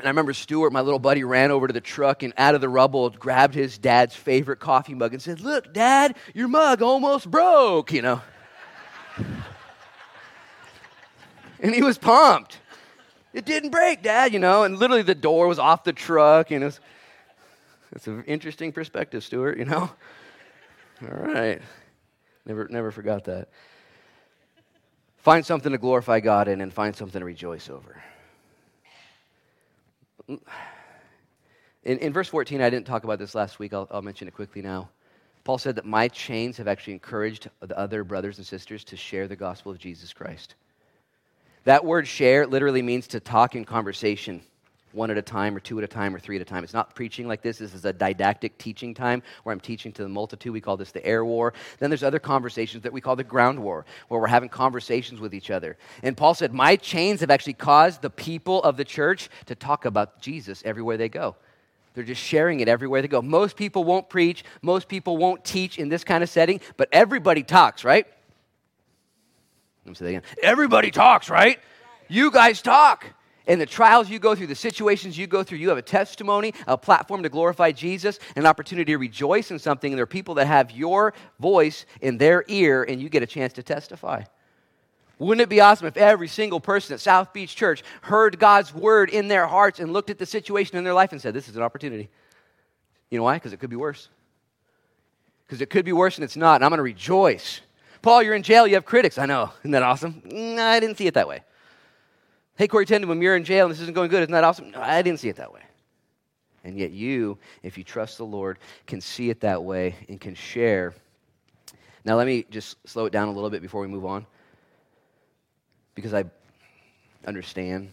[0.00, 2.62] And I remember Stuart, my little buddy, ran over to the truck and out of
[2.62, 7.30] the rubble grabbed his dad's favorite coffee mug and said, Look, Dad, your mug almost
[7.30, 8.22] broke, you know.
[11.60, 12.60] and he was pumped.
[13.34, 14.64] It didn't break, Dad, you know.
[14.64, 16.50] And literally the door was off the truck.
[16.50, 16.80] And it was,
[17.92, 19.90] it's an interesting perspective, Stuart, you know.
[21.02, 21.60] All right.
[22.46, 23.50] Never, never forgot that.
[25.18, 28.02] Find something to glorify God in and find something to rejoice over
[31.84, 33.72] in, in verse 14, I didn't talk about this last week.
[33.72, 34.88] I'll, I'll mention it quickly now.
[35.44, 39.26] Paul said that my chains have actually encouraged the other brothers and sisters to share
[39.26, 40.54] the gospel of Jesus Christ.
[41.64, 44.42] That word share literally means to talk in conversation
[44.92, 46.64] one at a time or two at a time or three at a time.
[46.64, 47.58] It's not preaching like this.
[47.58, 50.52] This is a didactic teaching time where I'm teaching to the multitude.
[50.52, 51.54] We call this the air war.
[51.78, 55.34] Then there's other conversations that we call the ground war, where we're having conversations with
[55.34, 55.76] each other.
[56.02, 59.84] And Paul said, My chains have actually caused the people of the church to talk
[59.84, 61.36] about Jesus everywhere they go.
[61.94, 63.20] They're just sharing it everywhere they go.
[63.20, 67.42] Most people won't preach, most people won't teach in this kind of setting, but everybody
[67.42, 68.06] talks, right?
[69.84, 70.22] Let me say that again.
[70.42, 71.58] Everybody talks, right?
[72.08, 73.06] You guys talk
[73.50, 76.54] and the trials you go through, the situations you go through, you have a testimony,
[76.68, 79.90] a platform to glorify Jesus, an opportunity to rejoice in something.
[79.90, 83.26] And there are people that have your voice in their ear, and you get a
[83.26, 84.22] chance to testify.
[85.18, 89.10] Wouldn't it be awesome if every single person at South Beach Church heard God's word
[89.10, 91.56] in their hearts and looked at the situation in their life and said, This is
[91.56, 92.08] an opportunity?
[93.10, 93.34] You know why?
[93.34, 94.10] Because it could be worse.
[95.48, 97.62] Because it could be worse and it's not, and I'm going to rejoice.
[98.00, 99.18] Paul, you're in jail, you have critics.
[99.18, 99.50] I know.
[99.62, 100.22] Isn't that awesome?
[100.24, 101.40] No, I didn't see it that way.
[102.60, 104.72] Hey, Corrie ten Boom, you're in jail and this isn't going good, isn't that awesome?
[104.72, 105.62] No, I didn't see it that way.
[106.62, 110.34] And yet, you, if you trust the Lord, can see it that way and can
[110.34, 110.92] share.
[112.04, 114.26] Now, let me just slow it down a little bit before we move on.
[115.94, 116.24] Because I
[117.26, 117.90] understand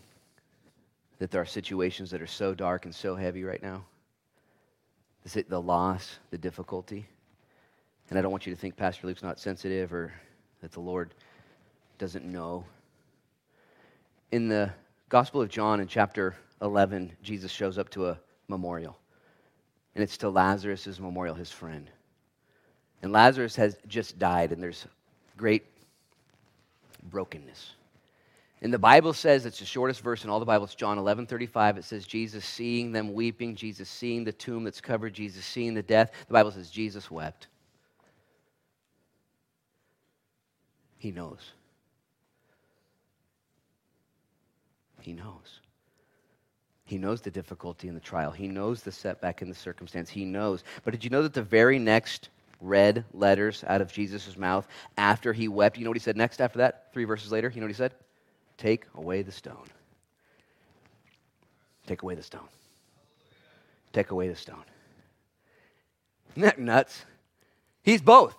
[1.19, 3.85] that there are situations that are so dark and so heavy right now
[5.47, 7.05] the loss, the difficulty.
[8.09, 10.11] And I don't want you to think Pastor Luke's not sensitive or
[10.61, 11.13] that the Lord
[11.99, 12.65] doesn't know
[14.31, 14.71] in the
[15.09, 18.97] Gospel of John, in chapter 11, Jesus shows up to a memorial.
[19.95, 21.89] And it's to Lazarus' memorial, his friend.
[23.01, 24.85] And Lazarus has just died, and there's
[25.37, 25.65] great
[27.03, 27.71] brokenness.
[28.61, 31.27] And the Bible says, it's the shortest verse in all the Bible, it's John 11
[31.27, 31.77] 35.
[31.77, 35.83] It says, Jesus seeing them weeping, Jesus seeing the tomb that's covered, Jesus seeing the
[35.83, 36.11] death.
[36.27, 37.47] The Bible says, Jesus wept.
[40.97, 41.51] He knows.
[45.07, 45.61] He knows.
[46.83, 48.29] He knows the difficulty in the trial.
[48.29, 50.09] He knows the setback in the circumstance.
[50.09, 50.65] He knows.
[50.83, 52.27] But did you know that the very next
[52.59, 54.67] red letters out of Jesus' mouth
[54.97, 56.91] after he wept, you know what he said next after that?
[56.91, 57.93] Three verses later, you know what he said?
[58.57, 59.67] Take away the stone.
[61.85, 62.49] Take away the stone.
[63.93, 64.65] Take away the stone.
[66.31, 67.05] Isn't that nuts?
[67.81, 68.35] He's both.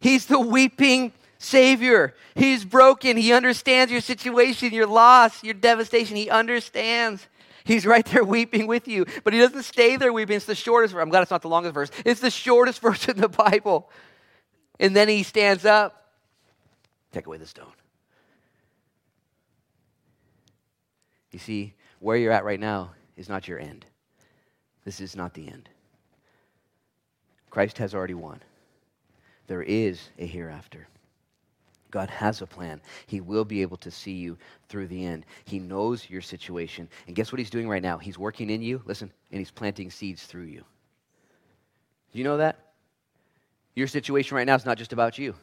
[0.00, 2.14] He's the weeping Savior.
[2.34, 3.16] He's broken.
[3.16, 6.16] He understands your situation, your loss, your devastation.
[6.16, 7.26] He understands.
[7.64, 10.36] He's right there weeping with you, but he doesn't stay there weeping.
[10.36, 11.02] It's the shortest verse.
[11.02, 11.90] I'm glad it's not the longest verse.
[12.04, 13.90] It's the shortest verse in the Bible.
[14.80, 16.12] And then he stands up.
[17.12, 17.72] Take away the stone.
[21.30, 23.84] You see, where you're at right now is not your end.
[24.84, 25.68] This is not the end.
[27.50, 28.40] Christ has already won.
[29.46, 30.88] There is a hereafter.
[31.92, 32.80] God has a plan.
[33.06, 34.36] He will be able to see you
[34.68, 35.24] through the end.
[35.44, 36.88] He knows your situation.
[37.06, 37.98] And guess what He's doing right now?
[37.98, 40.64] He's working in you, listen, and He's planting seeds through you.
[42.12, 42.58] Do you know that?
[43.74, 45.34] Your situation right now is not just about you.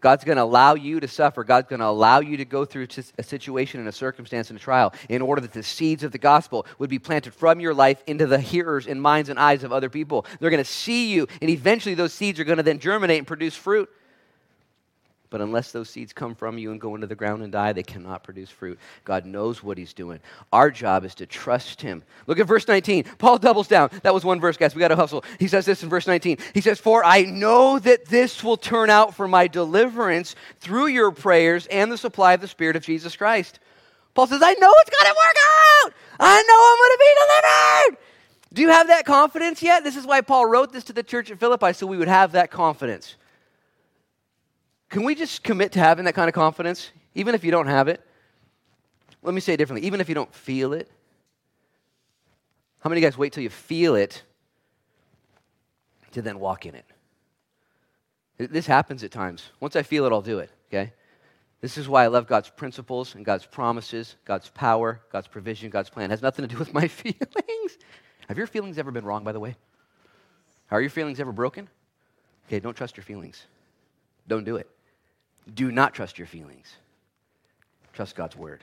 [0.00, 1.44] God's going to allow you to suffer.
[1.44, 4.62] God's going to allow you to go through a situation and a circumstance and a
[4.62, 8.02] trial in order that the seeds of the gospel would be planted from your life
[8.06, 10.26] into the hearers and minds and eyes of other people.
[10.40, 13.26] They're going to see you, and eventually those seeds are going to then germinate and
[13.26, 13.88] produce fruit.
[15.34, 17.82] But unless those seeds come from you and go into the ground and die, they
[17.82, 18.78] cannot produce fruit.
[19.04, 20.20] God knows what He's doing.
[20.52, 22.04] Our job is to trust Him.
[22.28, 23.02] Look at verse 19.
[23.18, 23.90] Paul doubles down.
[24.04, 24.76] That was one verse, guys.
[24.76, 25.24] We got to hustle.
[25.40, 26.38] He says this in verse 19.
[26.54, 31.10] He says, For I know that this will turn out for my deliverance through your
[31.10, 33.58] prayers and the supply of the Spirit of Jesus Christ.
[34.14, 35.36] Paul says, I know it's going to work
[35.82, 35.94] out.
[36.20, 38.54] I know I'm going to be delivered.
[38.54, 39.82] Do you have that confidence yet?
[39.82, 42.30] This is why Paul wrote this to the church at Philippi, so we would have
[42.30, 43.16] that confidence.
[44.94, 47.88] Can we just commit to having that kind of confidence, even if you don't have
[47.88, 48.00] it?
[49.24, 49.88] Let me say it differently.
[49.88, 50.88] Even if you don't feel it,
[52.78, 54.22] how many of you guys wait till you feel it
[56.12, 56.84] to then walk in it?
[58.38, 59.50] This happens at times.
[59.58, 60.92] Once I feel it, I'll do it, okay?
[61.60, 65.90] This is why I love God's principles and God's promises, God's power, God's provision, God's
[65.90, 66.04] plan.
[66.04, 67.78] It has nothing to do with my feelings.
[68.28, 69.56] Have your feelings ever been wrong, by the way?
[70.70, 71.68] Are your feelings ever broken?
[72.46, 73.44] Okay, don't trust your feelings.
[74.28, 74.70] Don't do it.
[75.52, 76.74] Do not trust your feelings.
[77.92, 78.62] Trust God's word.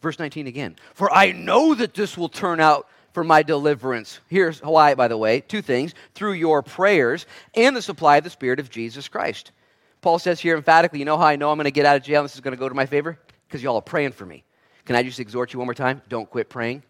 [0.00, 0.76] Verse 19 again.
[0.94, 4.20] For I know that this will turn out for my deliverance.
[4.28, 8.30] Here's why, by the way two things through your prayers and the supply of the
[8.30, 9.52] Spirit of Jesus Christ.
[10.00, 12.04] Paul says here emphatically, you know how I know I'm going to get out of
[12.04, 13.18] jail this is going to go to my favor?
[13.46, 14.44] Because y'all are praying for me.
[14.84, 16.00] Can I just exhort you one more time?
[16.08, 16.82] Don't quit praying.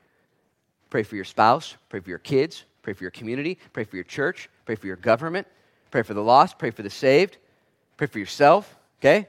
[0.91, 4.05] Pray for your spouse, pray for your kids, pray for your community, pray for your
[4.05, 5.47] church, pray for your government,
[5.91, 7.39] pray for the lost, pray for the saved.
[7.99, 9.29] Pray for yourself, okay?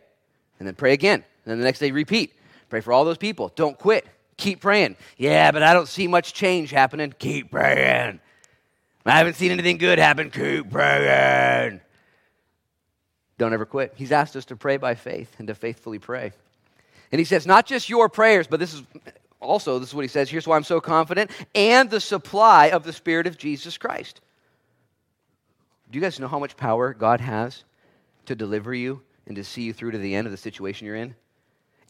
[0.60, 1.26] And then pray again.
[1.44, 2.34] And then the next day, repeat.
[2.70, 3.52] Pray for all those people.
[3.56, 4.08] Don't quit.
[4.38, 4.96] Keep praying.
[5.18, 7.14] Yeah, but I don't see much change happening.
[7.20, 8.22] Keep praying.
[9.06, 10.30] I haven't seen anything good happen.
[10.30, 11.82] Keep praying.
[13.40, 13.94] Don't ever quit.
[13.96, 16.32] He's asked us to pray by faith and to faithfully pray.
[17.12, 18.84] And he says, not just your prayers, but this is
[19.40, 20.30] also, this is what he says.
[20.30, 24.22] Here's why I'm so confident and the supply of the Spirit of Jesus Christ.
[25.90, 27.64] Do you guys know how much power God has
[28.30, 30.96] to deliver you and to see you through to the end of the situation you're
[30.96, 31.16] in?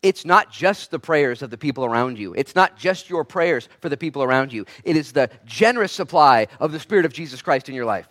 [0.02, 2.34] It's not just the prayers of the people around you.
[2.34, 4.66] It's not just your prayers for the people around you.
[4.86, 8.08] It is the generous supply of the Spirit of Jesus Christ in your life.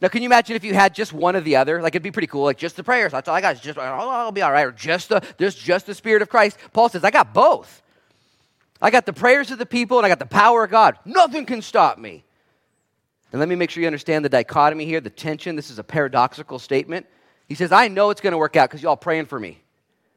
[0.00, 1.82] Now, can you imagine if you had just one or the other?
[1.82, 2.44] Like, it'd be pretty cool.
[2.44, 3.12] Like, just the prayers.
[3.12, 3.60] That's all I got.
[3.60, 4.66] just, oh, I'll be all right.
[4.66, 6.58] Or just the, just, just the Spirit of Christ.
[6.72, 7.82] Paul says, I got both.
[8.80, 10.98] I got the prayers of the people and I got the power of God.
[11.04, 12.25] Nothing can stop me.
[13.36, 15.56] And let me make sure you understand the dichotomy here, the tension.
[15.56, 17.04] This is a paradoxical statement.
[17.46, 19.60] He says, I know it's going to work out because y'all praying for me.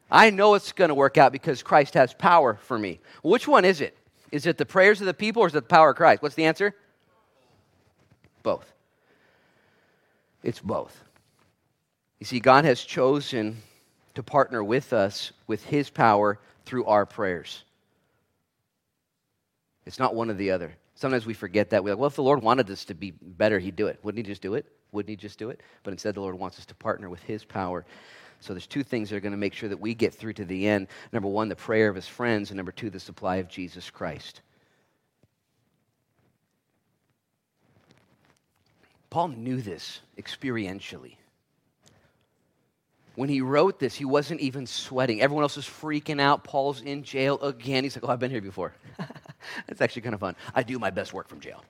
[0.09, 3.01] I know it's going to work out because Christ has power for me.
[3.21, 3.97] Which one is it?
[4.31, 6.21] Is it the prayers of the people or is it the power of Christ?
[6.21, 6.73] What's the answer?
[8.41, 8.71] Both.
[10.41, 10.97] It's both.
[12.21, 13.57] You see, God has chosen
[14.15, 17.65] to partner with us with His power through our prayers.
[19.85, 20.73] It's not one or the other.
[20.99, 21.83] Sometimes we forget that.
[21.83, 23.99] We're like, well, if the Lord wanted this to be better, He'd do it.
[24.03, 24.65] Wouldn't He just do it?
[24.91, 25.61] Wouldn't he just do it?
[25.83, 27.85] But instead, the Lord wants us to partner with his power.
[28.39, 30.45] So there's two things that are going to make sure that we get through to
[30.45, 30.87] the end.
[31.11, 34.41] Number one, the prayer of his friends, and number two, the supply of Jesus Christ.
[39.09, 41.15] Paul knew this experientially.
[43.19, 45.19] When he wrote this, he wasn't even sweating.
[45.19, 46.45] Everyone else is freaking out.
[46.45, 47.83] Paul's in jail again.
[47.83, 48.71] He's like, Oh, I've been here before.
[49.67, 50.37] That's actually kind of fun.
[50.55, 51.61] I do my best work from jail.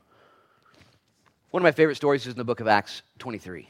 [1.49, 3.67] One of my favorite stories is in the book of Acts 23.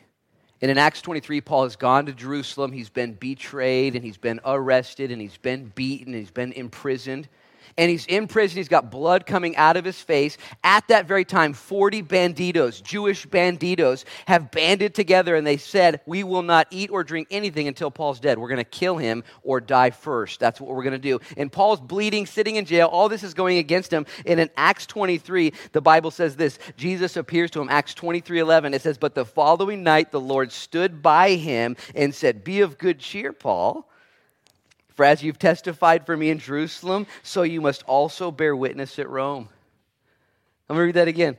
[0.62, 2.74] And in Acts 23, Paul has gone to Jerusalem.
[2.74, 7.30] He's been betrayed and he's been arrested and he's been beaten and he's been imprisoned.
[7.78, 8.58] And he's in prison.
[8.58, 10.38] He's got blood coming out of his face.
[10.64, 16.24] At that very time, 40 banditos, Jewish banditos, have banded together and they said, We
[16.24, 18.38] will not eat or drink anything until Paul's dead.
[18.38, 20.40] We're going to kill him or die first.
[20.40, 21.20] That's what we're going to do.
[21.38, 22.88] And Paul's bleeding, sitting in jail.
[22.88, 24.06] All this is going against him.
[24.26, 27.70] And in Acts 23, the Bible says this Jesus appears to him.
[27.70, 32.14] Acts 23 11, it says, But the following night the Lord stood by him and
[32.14, 33.89] said, Be of good cheer, Paul.
[35.00, 39.08] For as you've testified for me in Jerusalem, so you must also bear witness at
[39.08, 39.48] Rome.
[40.68, 41.38] I'm going to read that again.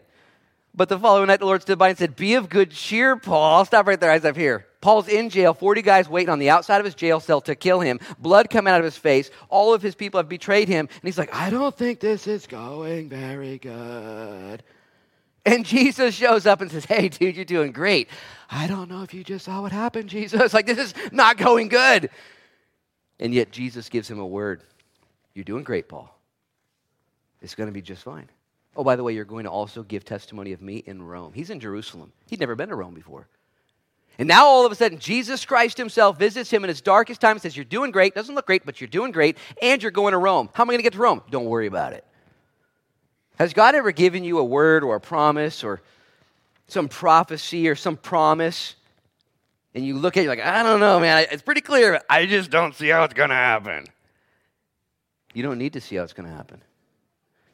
[0.74, 3.56] But the following night, the Lord stood by and said, Be of good cheer, Paul.
[3.56, 4.64] I'll stop right there, eyes up here.
[4.80, 7.80] Paul's in jail, 40 guys waiting on the outside of his jail cell to kill
[7.80, 9.30] him, blood coming out of his face.
[9.50, 10.88] All of his people have betrayed him.
[10.90, 14.62] And he's like, I don't think this is going very good.
[15.44, 18.08] And Jesus shows up and says, Hey, dude, you're doing great.
[18.50, 20.54] I don't know if you just saw what happened, Jesus.
[20.54, 22.08] Like, this is not going good.
[23.20, 24.62] And yet Jesus gives him a word.
[25.34, 26.12] You're doing great, Paul.
[27.42, 28.28] It's going to be just fine.
[28.74, 31.32] Oh, by the way, you're going to also give testimony of me in Rome.
[31.34, 32.12] He's in Jerusalem.
[32.28, 33.28] He'd never been to Rome before.
[34.18, 37.32] And now all of a sudden, Jesus Christ himself visits him in his darkest time
[37.32, 38.14] and says, You're doing great.
[38.14, 39.38] Doesn't look great, but you're doing great.
[39.62, 40.48] And you're going to Rome.
[40.52, 41.22] How am I going to get to Rome?
[41.30, 42.04] Don't worry about it.
[43.38, 45.80] Has God ever given you a word or a promise or
[46.68, 48.76] some prophecy or some promise
[49.74, 51.26] and you look at it, you're like, I don't know, man.
[51.30, 52.00] It's pretty clear.
[52.08, 53.86] I just don't see how it's going to happen.
[55.32, 56.62] You don't need to see how it's going to happen.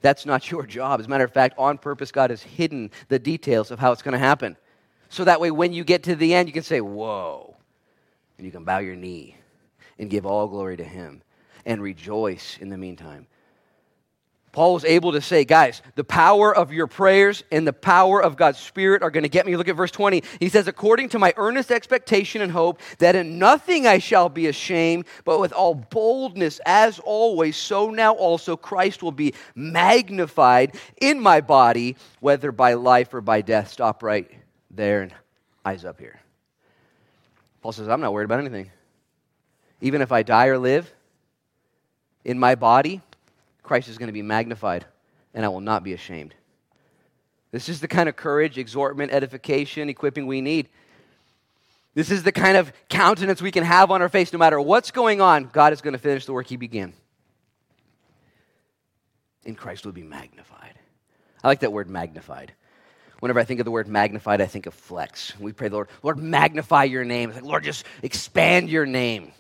[0.00, 1.00] That's not your job.
[1.00, 4.02] As a matter of fact, on purpose, God has hidden the details of how it's
[4.02, 4.56] going to happen.
[5.08, 7.54] So that way, when you get to the end, you can say, Whoa.
[8.38, 9.36] And you can bow your knee
[9.98, 11.22] and give all glory to Him
[11.64, 13.26] and rejoice in the meantime.
[14.56, 18.38] Paul was able to say, guys, the power of your prayers and the power of
[18.38, 19.54] God's Spirit are going to get me.
[19.54, 20.22] Look at verse 20.
[20.40, 24.46] He says, according to my earnest expectation and hope, that in nothing I shall be
[24.46, 31.20] ashamed, but with all boldness, as always, so now also Christ will be magnified in
[31.20, 33.70] my body, whether by life or by death.
[33.70, 34.30] Stop right
[34.70, 35.12] there and
[35.66, 36.18] eyes up here.
[37.60, 38.70] Paul says, I'm not worried about anything.
[39.82, 40.90] Even if I die or live
[42.24, 43.02] in my body,
[43.66, 44.86] Christ is going to be magnified,
[45.34, 46.34] and I will not be ashamed.
[47.50, 50.68] This is the kind of courage, exhortment, edification, equipping we need.
[51.92, 54.92] This is the kind of countenance we can have on our face no matter what's
[54.92, 55.50] going on.
[55.52, 56.92] God is going to finish the work He began.
[59.44, 60.74] And Christ will be magnified.
[61.42, 62.52] I like that word magnified.
[63.18, 65.36] Whenever I think of the word magnified, I think of flex.
[65.40, 67.30] We pray, Lord, Lord, magnify your name.
[67.30, 69.32] It's like, Lord, just expand your name.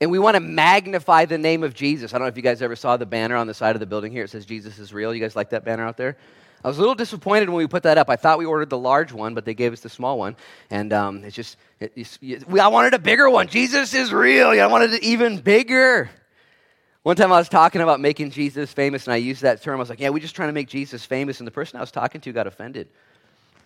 [0.00, 2.12] And we want to magnify the name of Jesus.
[2.12, 3.86] I don't know if you guys ever saw the banner on the side of the
[3.86, 4.24] building here.
[4.24, 5.14] It says Jesus is real.
[5.14, 6.16] You guys like that banner out there?
[6.64, 8.08] I was a little disappointed when we put that up.
[8.08, 10.34] I thought we ordered the large one, but they gave us the small one.
[10.70, 13.48] And um, it's just, it, it, we, I wanted a bigger one.
[13.48, 14.48] Jesus is real.
[14.48, 16.10] I wanted it even bigger.
[17.02, 19.76] One time I was talking about making Jesus famous, and I used that term.
[19.76, 21.38] I was like, yeah, we're just trying to make Jesus famous.
[21.38, 22.88] And the person I was talking to got offended.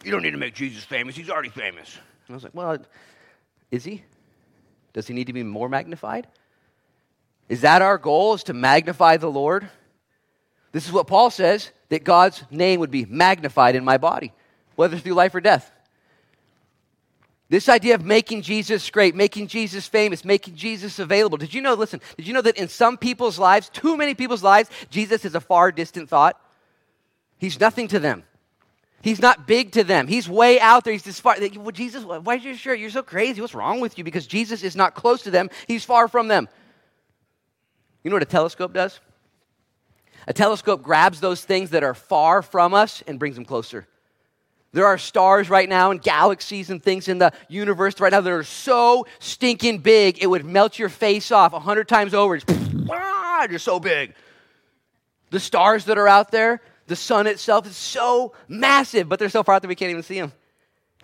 [0.05, 1.15] You don't need to make Jesus famous.
[1.15, 1.97] He's already famous.
[2.27, 2.79] And I was like, well,
[3.71, 4.03] is he?
[4.99, 6.27] Does he need to be more magnified?
[7.49, 9.69] Is that our goal, is to magnify the Lord?
[10.73, 14.33] This is what Paul says that God's name would be magnified in my body,
[14.75, 15.71] whether through life or death.
[17.49, 21.39] This idea of making Jesus great, making Jesus famous, making Jesus available.
[21.39, 24.43] Did you know, listen, did you know that in some people's lives, too many people's
[24.43, 26.41] lives, Jesus is a far distant thought?
[27.39, 28.25] He's nothing to them.
[29.01, 30.09] He's not big to them.
[30.09, 30.93] He's way out there.
[30.93, 31.37] He's just far.
[31.57, 32.75] Well, Jesus, why are you sure?
[32.75, 33.41] You're so crazy.
[33.41, 34.05] What's wrong with you?
[34.05, 35.51] Because Jesus is not close to them.
[35.67, 36.49] He's far from them.
[38.03, 39.01] You know what a telescope does?
[40.27, 43.87] A telescope grabs those things that are far from us and brings them closer.
[44.73, 48.33] There are stars right now and galaxies and things in the universe right now that
[48.33, 52.37] are so stinking big, it would melt your face off a hundred times over.
[52.39, 52.51] Just,
[52.91, 54.15] ah, you're so big.
[55.31, 59.43] The stars that are out there, the sun itself is so massive, but they're so
[59.43, 60.33] far out that we can't even see them.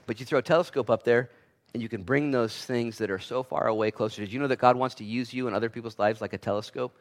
[0.07, 1.31] But you throw a telescope up there,
[1.73, 4.23] and you can bring those things that are so far away closer.
[4.23, 6.38] Did you know that God wants to use you in other people's lives like a
[6.38, 6.97] telescope?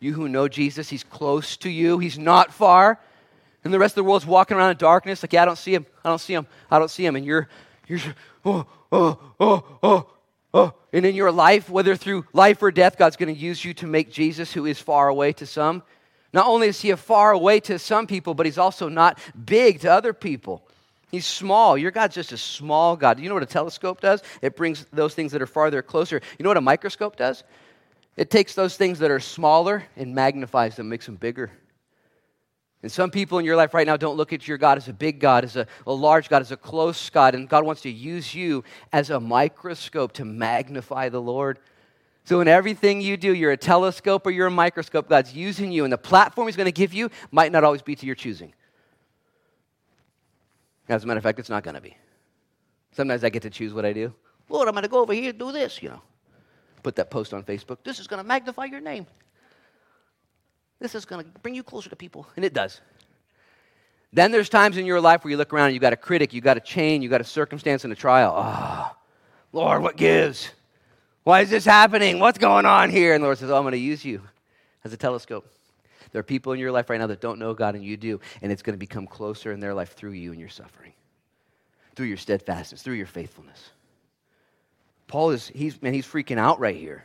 [0.00, 3.00] You who know Jesus, He's close to you, He's not far.
[3.64, 5.74] And the rest of the world's walking around in darkness, like, yeah, I don't see
[5.74, 7.16] Him, I don't see Him, I don't see Him.
[7.16, 7.48] And you're,
[7.88, 8.00] you're,
[8.44, 10.10] oh, oh, oh, oh,
[10.54, 10.74] oh.
[10.92, 13.86] And in your life, whether through life or death, God's going to use you to
[13.86, 15.82] make Jesus, who is far away to some,
[16.32, 19.80] not only is he a far away to some people, but he's also not big
[19.80, 20.62] to other people.
[21.10, 21.78] He's small.
[21.78, 23.16] Your God's just a small God.
[23.16, 24.22] Do you know what a telescope does?
[24.42, 26.20] It brings those things that are farther closer.
[26.38, 27.44] You know what a microscope does?
[28.16, 31.50] It takes those things that are smaller and magnifies them, makes them bigger.
[32.82, 34.92] And some people in your life right now don't look at your God as a
[34.92, 37.34] big God, as a, a large God, as a close God.
[37.34, 38.62] And God wants to use you
[38.92, 41.58] as a microscope to magnify the Lord.
[42.28, 45.08] So, in everything you do, you're a telescope or you're a microscope.
[45.08, 47.96] God's using you, and the platform He's going to give you might not always be
[47.96, 48.52] to your choosing.
[50.90, 51.96] As a matter of fact, it's not going to be.
[52.92, 54.12] Sometimes I get to choose what I do.
[54.50, 56.02] Lord, I'm going to go over here and do this, you know.
[56.82, 57.78] Put that post on Facebook.
[57.82, 59.06] This is going to magnify your name.
[60.80, 62.28] This is going to bring you closer to people.
[62.36, 62.82] And it does.
[64.12, 66.34] Then there's times in your life where you look around and you got a critic,
[66.34, 68.34] you got a chain, you got a circumstance and a trial.
[68.36, 68.98] Ah, oh,
[69.58, 70.50] Lord, what gives?
[71.28, 72.20] Why is this happening?
[72.20, 73.12] What's going on here?
[73.12, 74.22] And the Lord says, Oh, I'm going to use you
[74.82, 75.46] as a telescope.
[76.10, 78.18] There are people in your life right now that don't know God and you do,
[78.40, 80.94] and it's going to become closer in their life through you and your suffering,
[81.94, 83.72] through your steadfastness, through your faithfulness.
[85.06, 87.04] Paul is, he's, man, he's freaking out right here.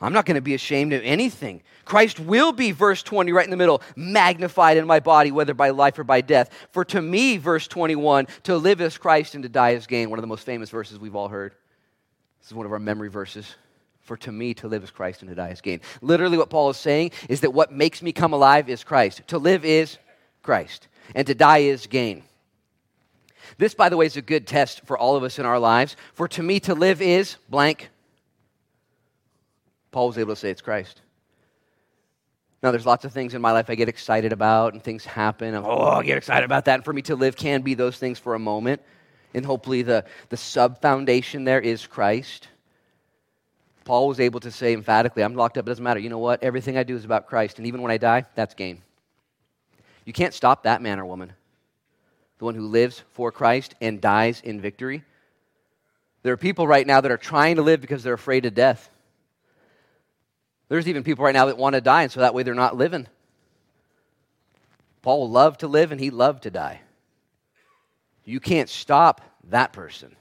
[0.00, 1.62] I'm not going to be ashamed of anything.
[1.84, 5.68] Christ will be, verse 20, right in the middle, magnified in my body, whether by
[5.68, 6.48] life or by death.
[6.72, 10.08] For to me, verse 21, to live is Christ and to die is gain.
[10.08, 11.54] One of the most famous verses we've all heard.
[12.40, 13.54] This is one of our memory verses.
[14.02, 15.80] For to me, to live is Christ and to die is gain.
[16.00, 19.22] Literally, what Paul is saying is that what makes me come alive is Christ.
[19.28, 19.98] To live is
[20.42, 22.22] Christ, and to die is gain.
[23.58, 25.96] This, by the way, is a good test for all of us in our lives.
[26.14, 27.90] For to me, to live is blank.
[29.90, 31.00] Paul was able to say it's Christ.
[32.62, 35.54] Now, there's lots of things in my life I get excited about, and things happen.
[35.54, 36.74] And, oh, I get excited about that.
[36.76, 38.82] And for me to live can be those things for a moment.
[39.36, 42.48] And hopefully, the, the sub foundation there is Christ.
[43.84, 46.00] Paul was able to say emphatically, I'm locked up, it doesn't matter.
[46.00, 46.42] You know what?
[46.42, 47.58] Everything I do is about Christ.
[47.58, 48.80] And even when I die, that's gain.
[50.06, 51.34] You can't stop that man or woman,
[52.38, 55.04] the one who lives for Christ and dies in victory.
[56.22, 58.88] There are people right now that are trying to live because they're afraid of death.
[60.70, 62.76] There's even people right now that want to die, and so that way they're not
[62.76, 63.06] living.
[65.02, 66.80] Paul loved to live and he loved to die.
[68.26, 70.14] You can't stop that person.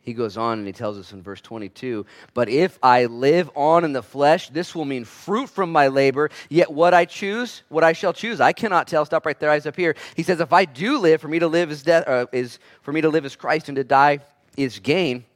[0.00, 3.84] He goes on and he tells us in verse 22 But if I live on
[3.84, 6.30] in the flesh, this will mean fruit from my labor.
[6.48, 9.04] Yet what I choose, what I shall choose, I cannot tell.
[9.04, 9.96] Stop right there, eyes up here.
[10.16, 12.90] He says, If I do live, for me to live is death, uh, is for
[12.90, 14.20] me to live is Christ, and to die
[14.56, 15.26] is gain.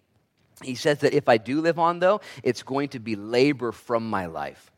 [0.62, 4.09] He says that if I do live on, though, it's going to be labor from
[4.09, 4.72] my life.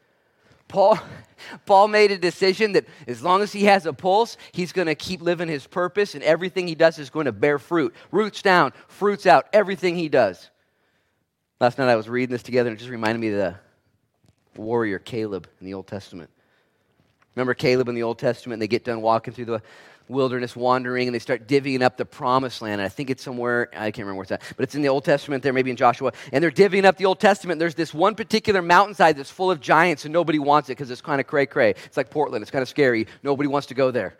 [0.75, 0.99] Paul,
[1.66, 4.97] Paul made a decision that as long as he has a pulse, he's going to
[4.97, 7.95] keep living his purpose, and everything he does is going to bear fruit.
[8.11, 10.51] Roots down, fruits out, everything he does.
[11.61, 14.99] Last night I was reading this together, and it just reminded me of the warrior
[14.99, 16.29] Caleb in the Old Testament.
[17.37, 18.55] Remember Caleb in the Old Testament?
[18.55, 19.62] And they get done walking through the
[20.09, 22.81] wilderness wandering and they start divvying up the promised land.
[22.81, 24.89] And I think it's somewhere, I can't remember where it's at, but it's in the
[24.89, 26.13] Old Testament there, maybe in Joshua.
[26.33, 27.59] And they're divvying up the Old Testament.
[27.59, 31.01] There's this one particular mountainside that's full of giants and nobody wants it because it's
[31.01, 31.71] kind of cray cray.
[31.71, 33.07] It's like Portland, it's kind of scary.
[33.23, 34.17] Nobody wants to go there.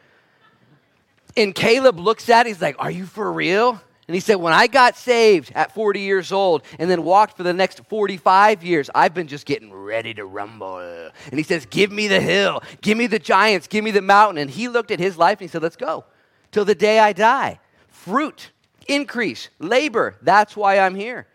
[1.37, 3.81] And Caleb looks at it, he's like, Are you for real?
[4.07, 7.43] And he said, When I got saved at 40 years old and then walked for
[7.43, 10.79] the next 45 years, I've been just getting ready to rumble.
[10.79, 14.39] And he says, Give me the hill, give me the giants, give me the mountain.
[14.39, 16.05] And he looked at his life and he said, Let's go
[16.55, 17.59] till the day I die.
[17.89, 18.53] Fruit,
[18.87, 20.17] increase, labor.
[20.23, 21.27] That's why I'm here.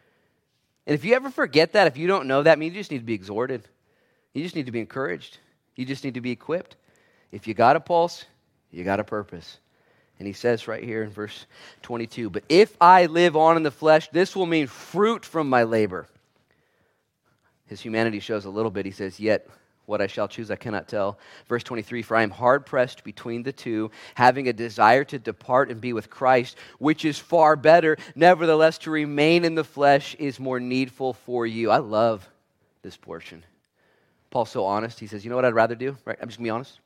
[0.87, 2.89] And if you ever forget that, if you don't know that, I mean, you just
[2.89, 3.67] need to be exhorted.
[4.33, 5.37] You just need to be encouraged.
[5.75, 6.77] You just need to be equipped.
[7.31, 8.25] If you got a pulse,
[8.71, 9.59] you got a purpose.
[10.19, 11.45] And he says right here in verse
[11.81, 15.63] 22 But if I live on in the flesh, this will mean fruit from my
[15.63, 16.07] labor.
[17.67, 18.85] His humanity shows a little bit.
[18.85, 19.47] He says, Yet
[19.85, 21.17] what I shall choose I cannot tell.
[21.47, 25.71] Verse 23 For I am hard pressed between the two, having a desire to depart
[25.71, 27.97] and be with Christ, which is far better.
[28.13, 31.71] Nevertheless, to remain in the flesh is more needful for you.
[31.71, 32.27] I love
[32.81, 33.43] this portion.
[34.31, 34.99] Paul's so honest.
[34.99, 35.97] He says, You know what I'd rather do?
[36.05, 36.17] Right?
[36.21, 36.79] I'm just going to be honest.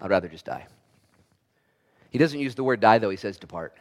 [0.00, 0.66] I'd rather just die.
[2.10, 3.10] He doesn't use the word die, though.
[3.10, 3.76] He says depart.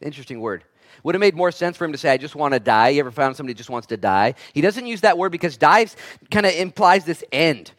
[0.00, 0.64] Interesting word.
[1.02, 2.90] Would have made more sense for him to say, I just want to die.
[2.90, 4.34] You ever found somebody just wants to die?
[4.52, 5.86] He doesn't use that word because die
[6.30, 7.72] kind of implies this end.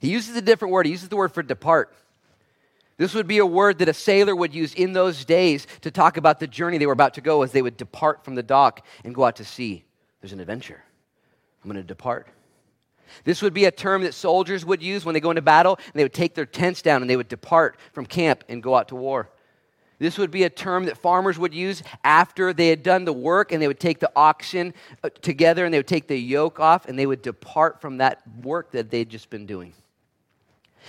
[0.00, 0.86] He uses a different word.
[0.86, 1.94] He uses the word for depart.
[2.98, 6.16] This would be a word that a sailor would use in those days to talk
[6.16, 8.86] about the journey they were about to go as they would depart from the dock
[9.04, 9.84] and go out to sea.
[10.20, 10.82] There's an adventure.
[11.62, 12.28] I'm going to depart.
[13.24, 15.94] This would be a term that soldiers would use when they go into battle, and
[15.94, 18.88] they would take their tents down and they would depart from camp and go out
[18.88, 19.30] to war.
[19.98, 23.52] This would be a term that farmers would use after they had done the work,
[23.52, 26.86] and they would take the oxen uh, together and they would take the yoke off
[26.86, 29.72] and they would depart from that work that they'd just been doing.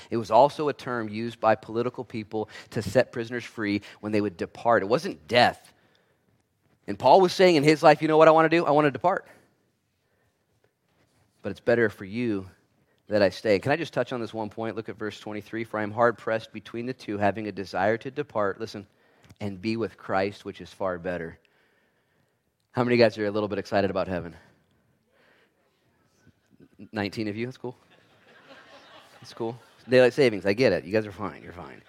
[0.09, 4.21] It was also a term used by political people to set prisoners free when they
[4.21, 4.82] would depart.
[4.82, 5.71] It wasn't death.
[6.88, 8.65] And Paul was saying in his life, you know what I want to do?
[8.65, 9.28] I want to depart
[11.43, 12.49] but it's better for you
[13.09, 13.59] that I stay.
[13.59, 14.75] Can I just touch on this one point?
[14.75, 15.65] Look at verse 23.
[15.65, 18.87] For I am hard pressed between the two, having a desire to depart, listen,
[19.39, 21.37] and be with Christ, which is far better.
[22.71, 24.35] How many guys are a little bit excited about heaven?
[26.91, 27.45] 19 of you.
[27.45, 27.77] That's cool.
[29.21, 29.59] That's cool.
[29.87, 30.45] Daylight savings.
[30.45, 30.85] I get it.
[30.85, 31.43] You guys are fine.
[31.43, 31.81] You're fine.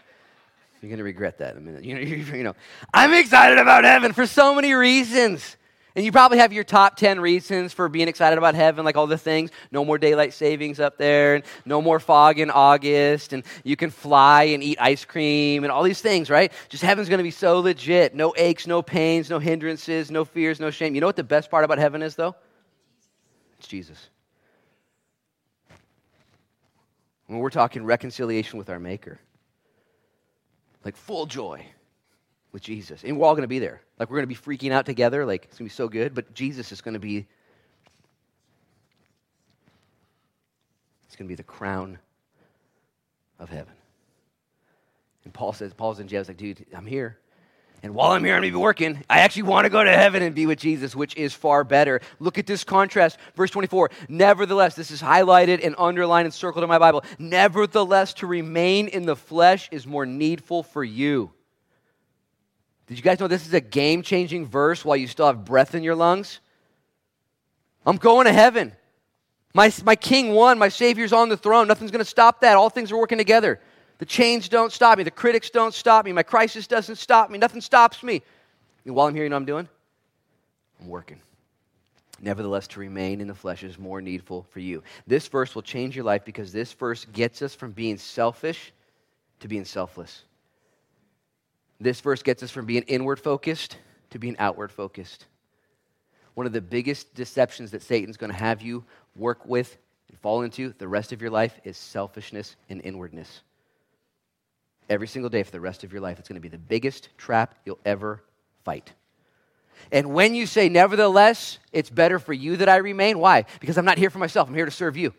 [0.82, 1.84] You're going to regret that in a minute.
[1.84, 2.54] You know, you know,
[2.92, 5.56] I'm excited about heaven for so many reasons.
[5.96, 9.06] And you probably have your top 10 reasons for being excited about heaven, like all
[9.06, 9.50] the things.
[9.70, 13.90] No more daylight savings up there, and no more fog in August, and you can
[13.90, 16.52] fly and eat ice cream, and all these things, right?
[16.68, 18.12] Just heaven's going to be so legit.
[18.12, 20.96] No aches, no pains, no hindrances, no fears, no shame.
[20.96, 22.34] You know what the best part about heaven is, though?
[23.60, 24.08] It's Jesus.
[27.28, 29.20] When we're talking reconciliation with our Maker,
[30.84, 31.64] like full joy
[32.54, 33.02] with Jesus.
[33.04, 33.82] And we're all going to be there.
[33.98, 35.26] Like we're going to be freaking out together.
[35.26, 36.14] Like it's going to be so good.
[36.14, 37.26] But Jesus is going to be,
[41.06, 41.98] it's going to be the crown
[43.40, 43.74] of heaven.
[45.24, 46.20] And Paul says, Paul's in jail.
[46.20, 47.18] He's like, dude, I'm here.
[47.82, 49.04] And while I'm here, I'm going to be working.
[49.10, 52.00] I actually want to go to heaven and be with Jesus, which is far better.
[52.20, 53.18] Look at this contrast.
[53.34, 53.90] Verse 24.
[54.08, 57.04] Nevertheless, this is highlighted and underlined and circled in my Bible.
[57.18, 61.32] Nevertheless, to remain in the flesh is more needful for you.
[62.86, 65.74] Did you guys know this is a game changing verse while you still have breath
[65.74, 66.40] in your lungs?
[67.86, 68.72] I'm going to heaven.
[69.54, 70.58] My, my king won.
[70.58, 71.68] My savior's on the throne.
[71.68, 72.56] Nothing's going to stop that.
[72.56, 73.60] All things are working together.
[73.98, 75.04] The chains don't stop me.
[75.04, 76.12] The critics don't stop me.
[76.12, 77.38] My crisis doesn't stop me.
[77.38, 78.22] Nothing stops me.
[78.84, 79.68] And while I'm here, you know what I'm doing?
[80.80, 81.20] I'm working.
[82.20, 84.82] Nevertheless, to remain in the flesh is more needful for you.
[85.06, 88.72] This verse will change your life because this verse gets us from being selfish
[89.40, 90.24] to being selfless.
[91.84, 93.76] This verse gets us from being inward focused
[94.08, 95.26] to being outward focused.
[96.32, 99.76] One of the biggest deceptions that Satan's going to have you work with
[100.08, 103.42] and fall into the rest of your life is selfishness and inwardness
[104.88, 106.18] every single day for the rest of your life.
[106.18, 108.22] It's going to be the biggest trap you'll ever
[108.64, 108.90] fight.
[109.92, 113.44] And when you say, nevertheless, it's better for you that I remain, why?
[113.60, 115.12] Because I'm not here for myself, I'm here to serve you.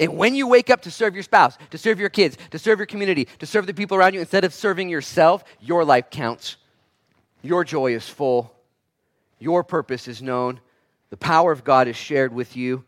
[0.00, 2.78] And when you wake up to serve your spouse, to serve your kids, to serve
[2.78, 6.56] your community, to serve the people around you, instead of serving yourself, your life counts.
[7.42, 8.54] Your joy is full.
[9.38, 10.60] Your purpose is known.
[11.10, 12.84] The power of God is shared with you.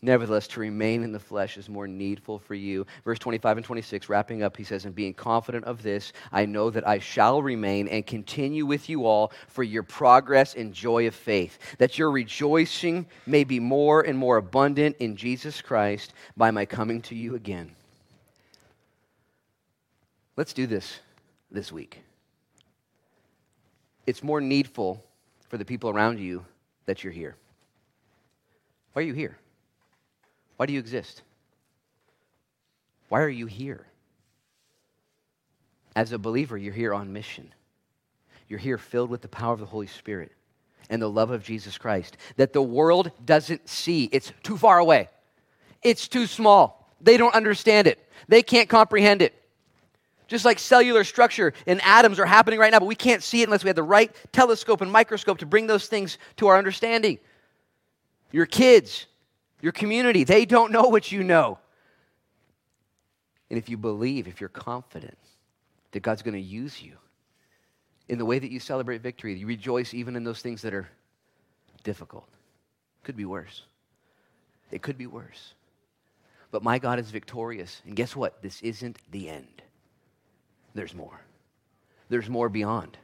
[0.00, 2.86] Nevertheless, to remain in the flesh is more needful for you.
[3.04, 6.70] Verse 25 and 26, wrapping up, he says, And being confident of this, I know
[6.70, 11.16] that I shall remain and continue with you all for your progress and joy of
[11.16, 16.64] faith, that your rejoicing may be more and more abundant in Jesus Christ by my
[16.64, 17.72] coming to you again.
[20.36, 21.00] Let's do this
[21.50, 22.04] this week.
[24.06, 25.04] It's more needful
[25.48, 26.44] for the people around you
[26.86, 27.34] that you're here.
[28.92, 29.36] Why are you here?
[30.58, 31.22] Why do you exist?
[33.08, 33.86] Why are you here?
[35.96, 37.54] As a believer, you're here on mission.
[38.48, 40.32] You're here filled with the power of the Holy Spirit
[40.90, 44.08] and the love of Jesus Christ that the world doesn't see.
[44.10, 45.08] It's too far away,
[45.82, 46.92] it's too small.
[47.00, 49.34] They don't understand it, they can't comprehend it.
[50.26, 53.44] Just like cellular structure and atoms are happening right now, but we can't see it
[53.44, 57.18] unless we have the right telescope and microscope to bring those things to our understanding.
[58.32, 59.06] Your kids,
[59.60, 60.24] your community.
[60.24, 61.58] They don't know what you know.
[63.50, 65.18] And if you believe, if you're confident
[65.92, 66.96] that God's going to use you
[68.08, 70.88] in the way that you celebrate victory, you rejoice even in those things that are
[71.82, 72.28] difficult.
[73.04, 73.62] Could be worse.
[74.70, 75.54] It could be worse.
[76.50, 77.80] But my God is victorious.
[77.86, 78.42] And guess what?
[78.42, 79.62] This isn't the end.
[80.74, 81.20] There's more.
[82.08, 82.96] There's more beyond.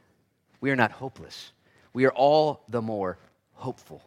[0.61, 1.51] We are not hopeless.
[1.93, 3.17] We are all the more
[3.53, 4.01] hopeful.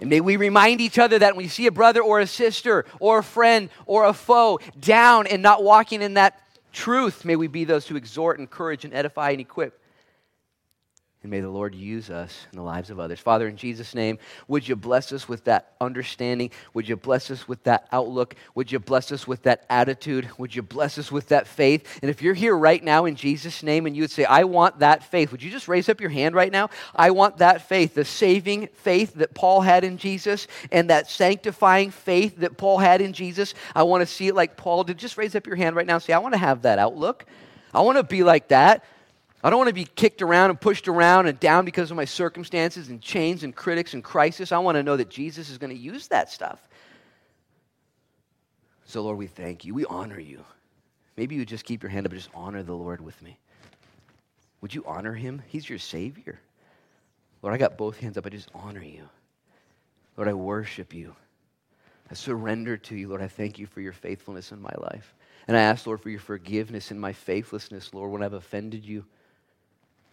[0.00, 2.84] And may we remind each other that when we see a brother or a sister
[2.98, 6.40] or a friend or a foe down and not walking in that
[6.72, 9.81] truth, may we be those who exhort, encourage, and edify and equip
[11.22, 13.20] and may the Lord use us in the lives of others.
[13.20, 14.18] Father, in Jesus' name,
[14.48, 16.50] would you bless us with that understanding?
[16.74, 18.34] Would you bless us with that outlook?
[18.56, 20.28] Would you bless us with that attitude?
[20.38, 22.00] Would you bless us with that faith?
[22.02, 24.80] And if you're here right now in Jesus' name and you would say, I want
[24.80, 26.70] that faith, would you just raise up your hand right now?
[26.94, 31.92] I want that faith, the saving faith that Paul had in Jesus and that sanctifying
[31.92, 33.54] faith that Paul had in Jesus.
[33.76, 34.98] I want to see it like Paul did.
[34.98, 37.26] Just raise up your hand right now and say, I want to have that outlook.
[37.72, 38.84] I want to be like that.
[39.42, 42.04] I don't want to be kicked around and pushed around and down because of my
[42.04, 44.52] circumstances and chains and critics and crisis.
[44.52, 46.60] I want to know that Jesus is going to use that stuff.
[48.84, 49.74] So, Lord, we thank you.
[49.74, 50.44] We honor you.
[51.16, 53.38] Maybe you just keep your hand up and just honor the Lord with me.
[54.60, 55.42] Would you honor him?
[55.48, 56.38] He's your Savior.
[57.42, 58.26] Lord, I got both hands up.
[58.26, 59.08] I just honor you.
[60.16, 61.16] Lord, I worship you.
[62.10, 63.08] I surrender to you.
[63.08, 65.14] Lord, I thank you for your faithfulness in my life.
[65.48, 69.04] And I ask, Lord, for your forgiveness in my faithlessness, Lord, when I've offended you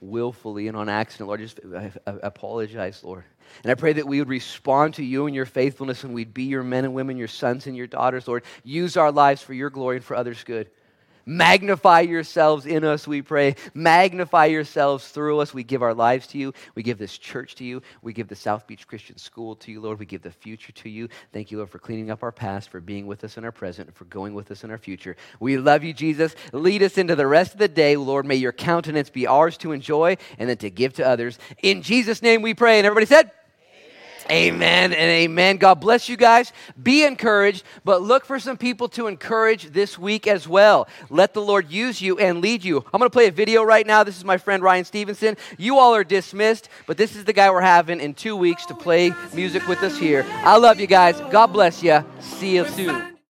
[0.02, 1.28] willfully and on accident.
[1.28, 3.24] Lord, just I, I apologize, Lord.
[3.64, 6.44] And I pray that we would respond to you and your faithfulness and we'd be
[6.44, 8.44] your men and women, your sons and your daughters, Lord.
[8.64, 10.70] Use our lives for your glory and for others' good.
[11.30, 13.56] Magnify yourselves in us, we pray.
[13.76, 15.54] Magnify yourselves through us.
[15.54, 16.56] We give our lives to you.
[16.74, 17.84] We give this church to you.
[18.02, 20.00] We give the South Beach Christian School to you, Lord.
[20.00, 21.08] We give the future to you.
[21.32, 23.94] Thank you, Lord, for cleaning up our past, for being with us in our present,
[23.94, 25.16] for going with us in our future.
[25.40, 26.36] We love you, Jesus.
[26.52, 28.26] Lead us into the rest of the day, Lord.
[28.26, 31.38] May your countenance be ours to enjoy and then to give to others.
[31.62, 32.80] In Jesus' name we pray.
[32.80, 33.30] And everybody said,
[34.32, 35.58] Amen and amen.
[35.58, 36.54] God bless you guys.
[36.82, 40.88] Be encouraged, but look for some people to encourage this week as well.
[41.10, 42.78] Let the Lord use you and lead you.
[42.78, 44.04] I'm going to play a video right now.
[44.04, 45.36] This is my friend Ryan Stevenson.
[45.58, 48.76] You all are dismissed, but this is the guy we're having in two weeks to
[48.76, 50.26] play music with us here.
[50.30, 51.20] I love you guys.
[51.32, 52.04] God bless you.
[52.20, 53.19] See you soon.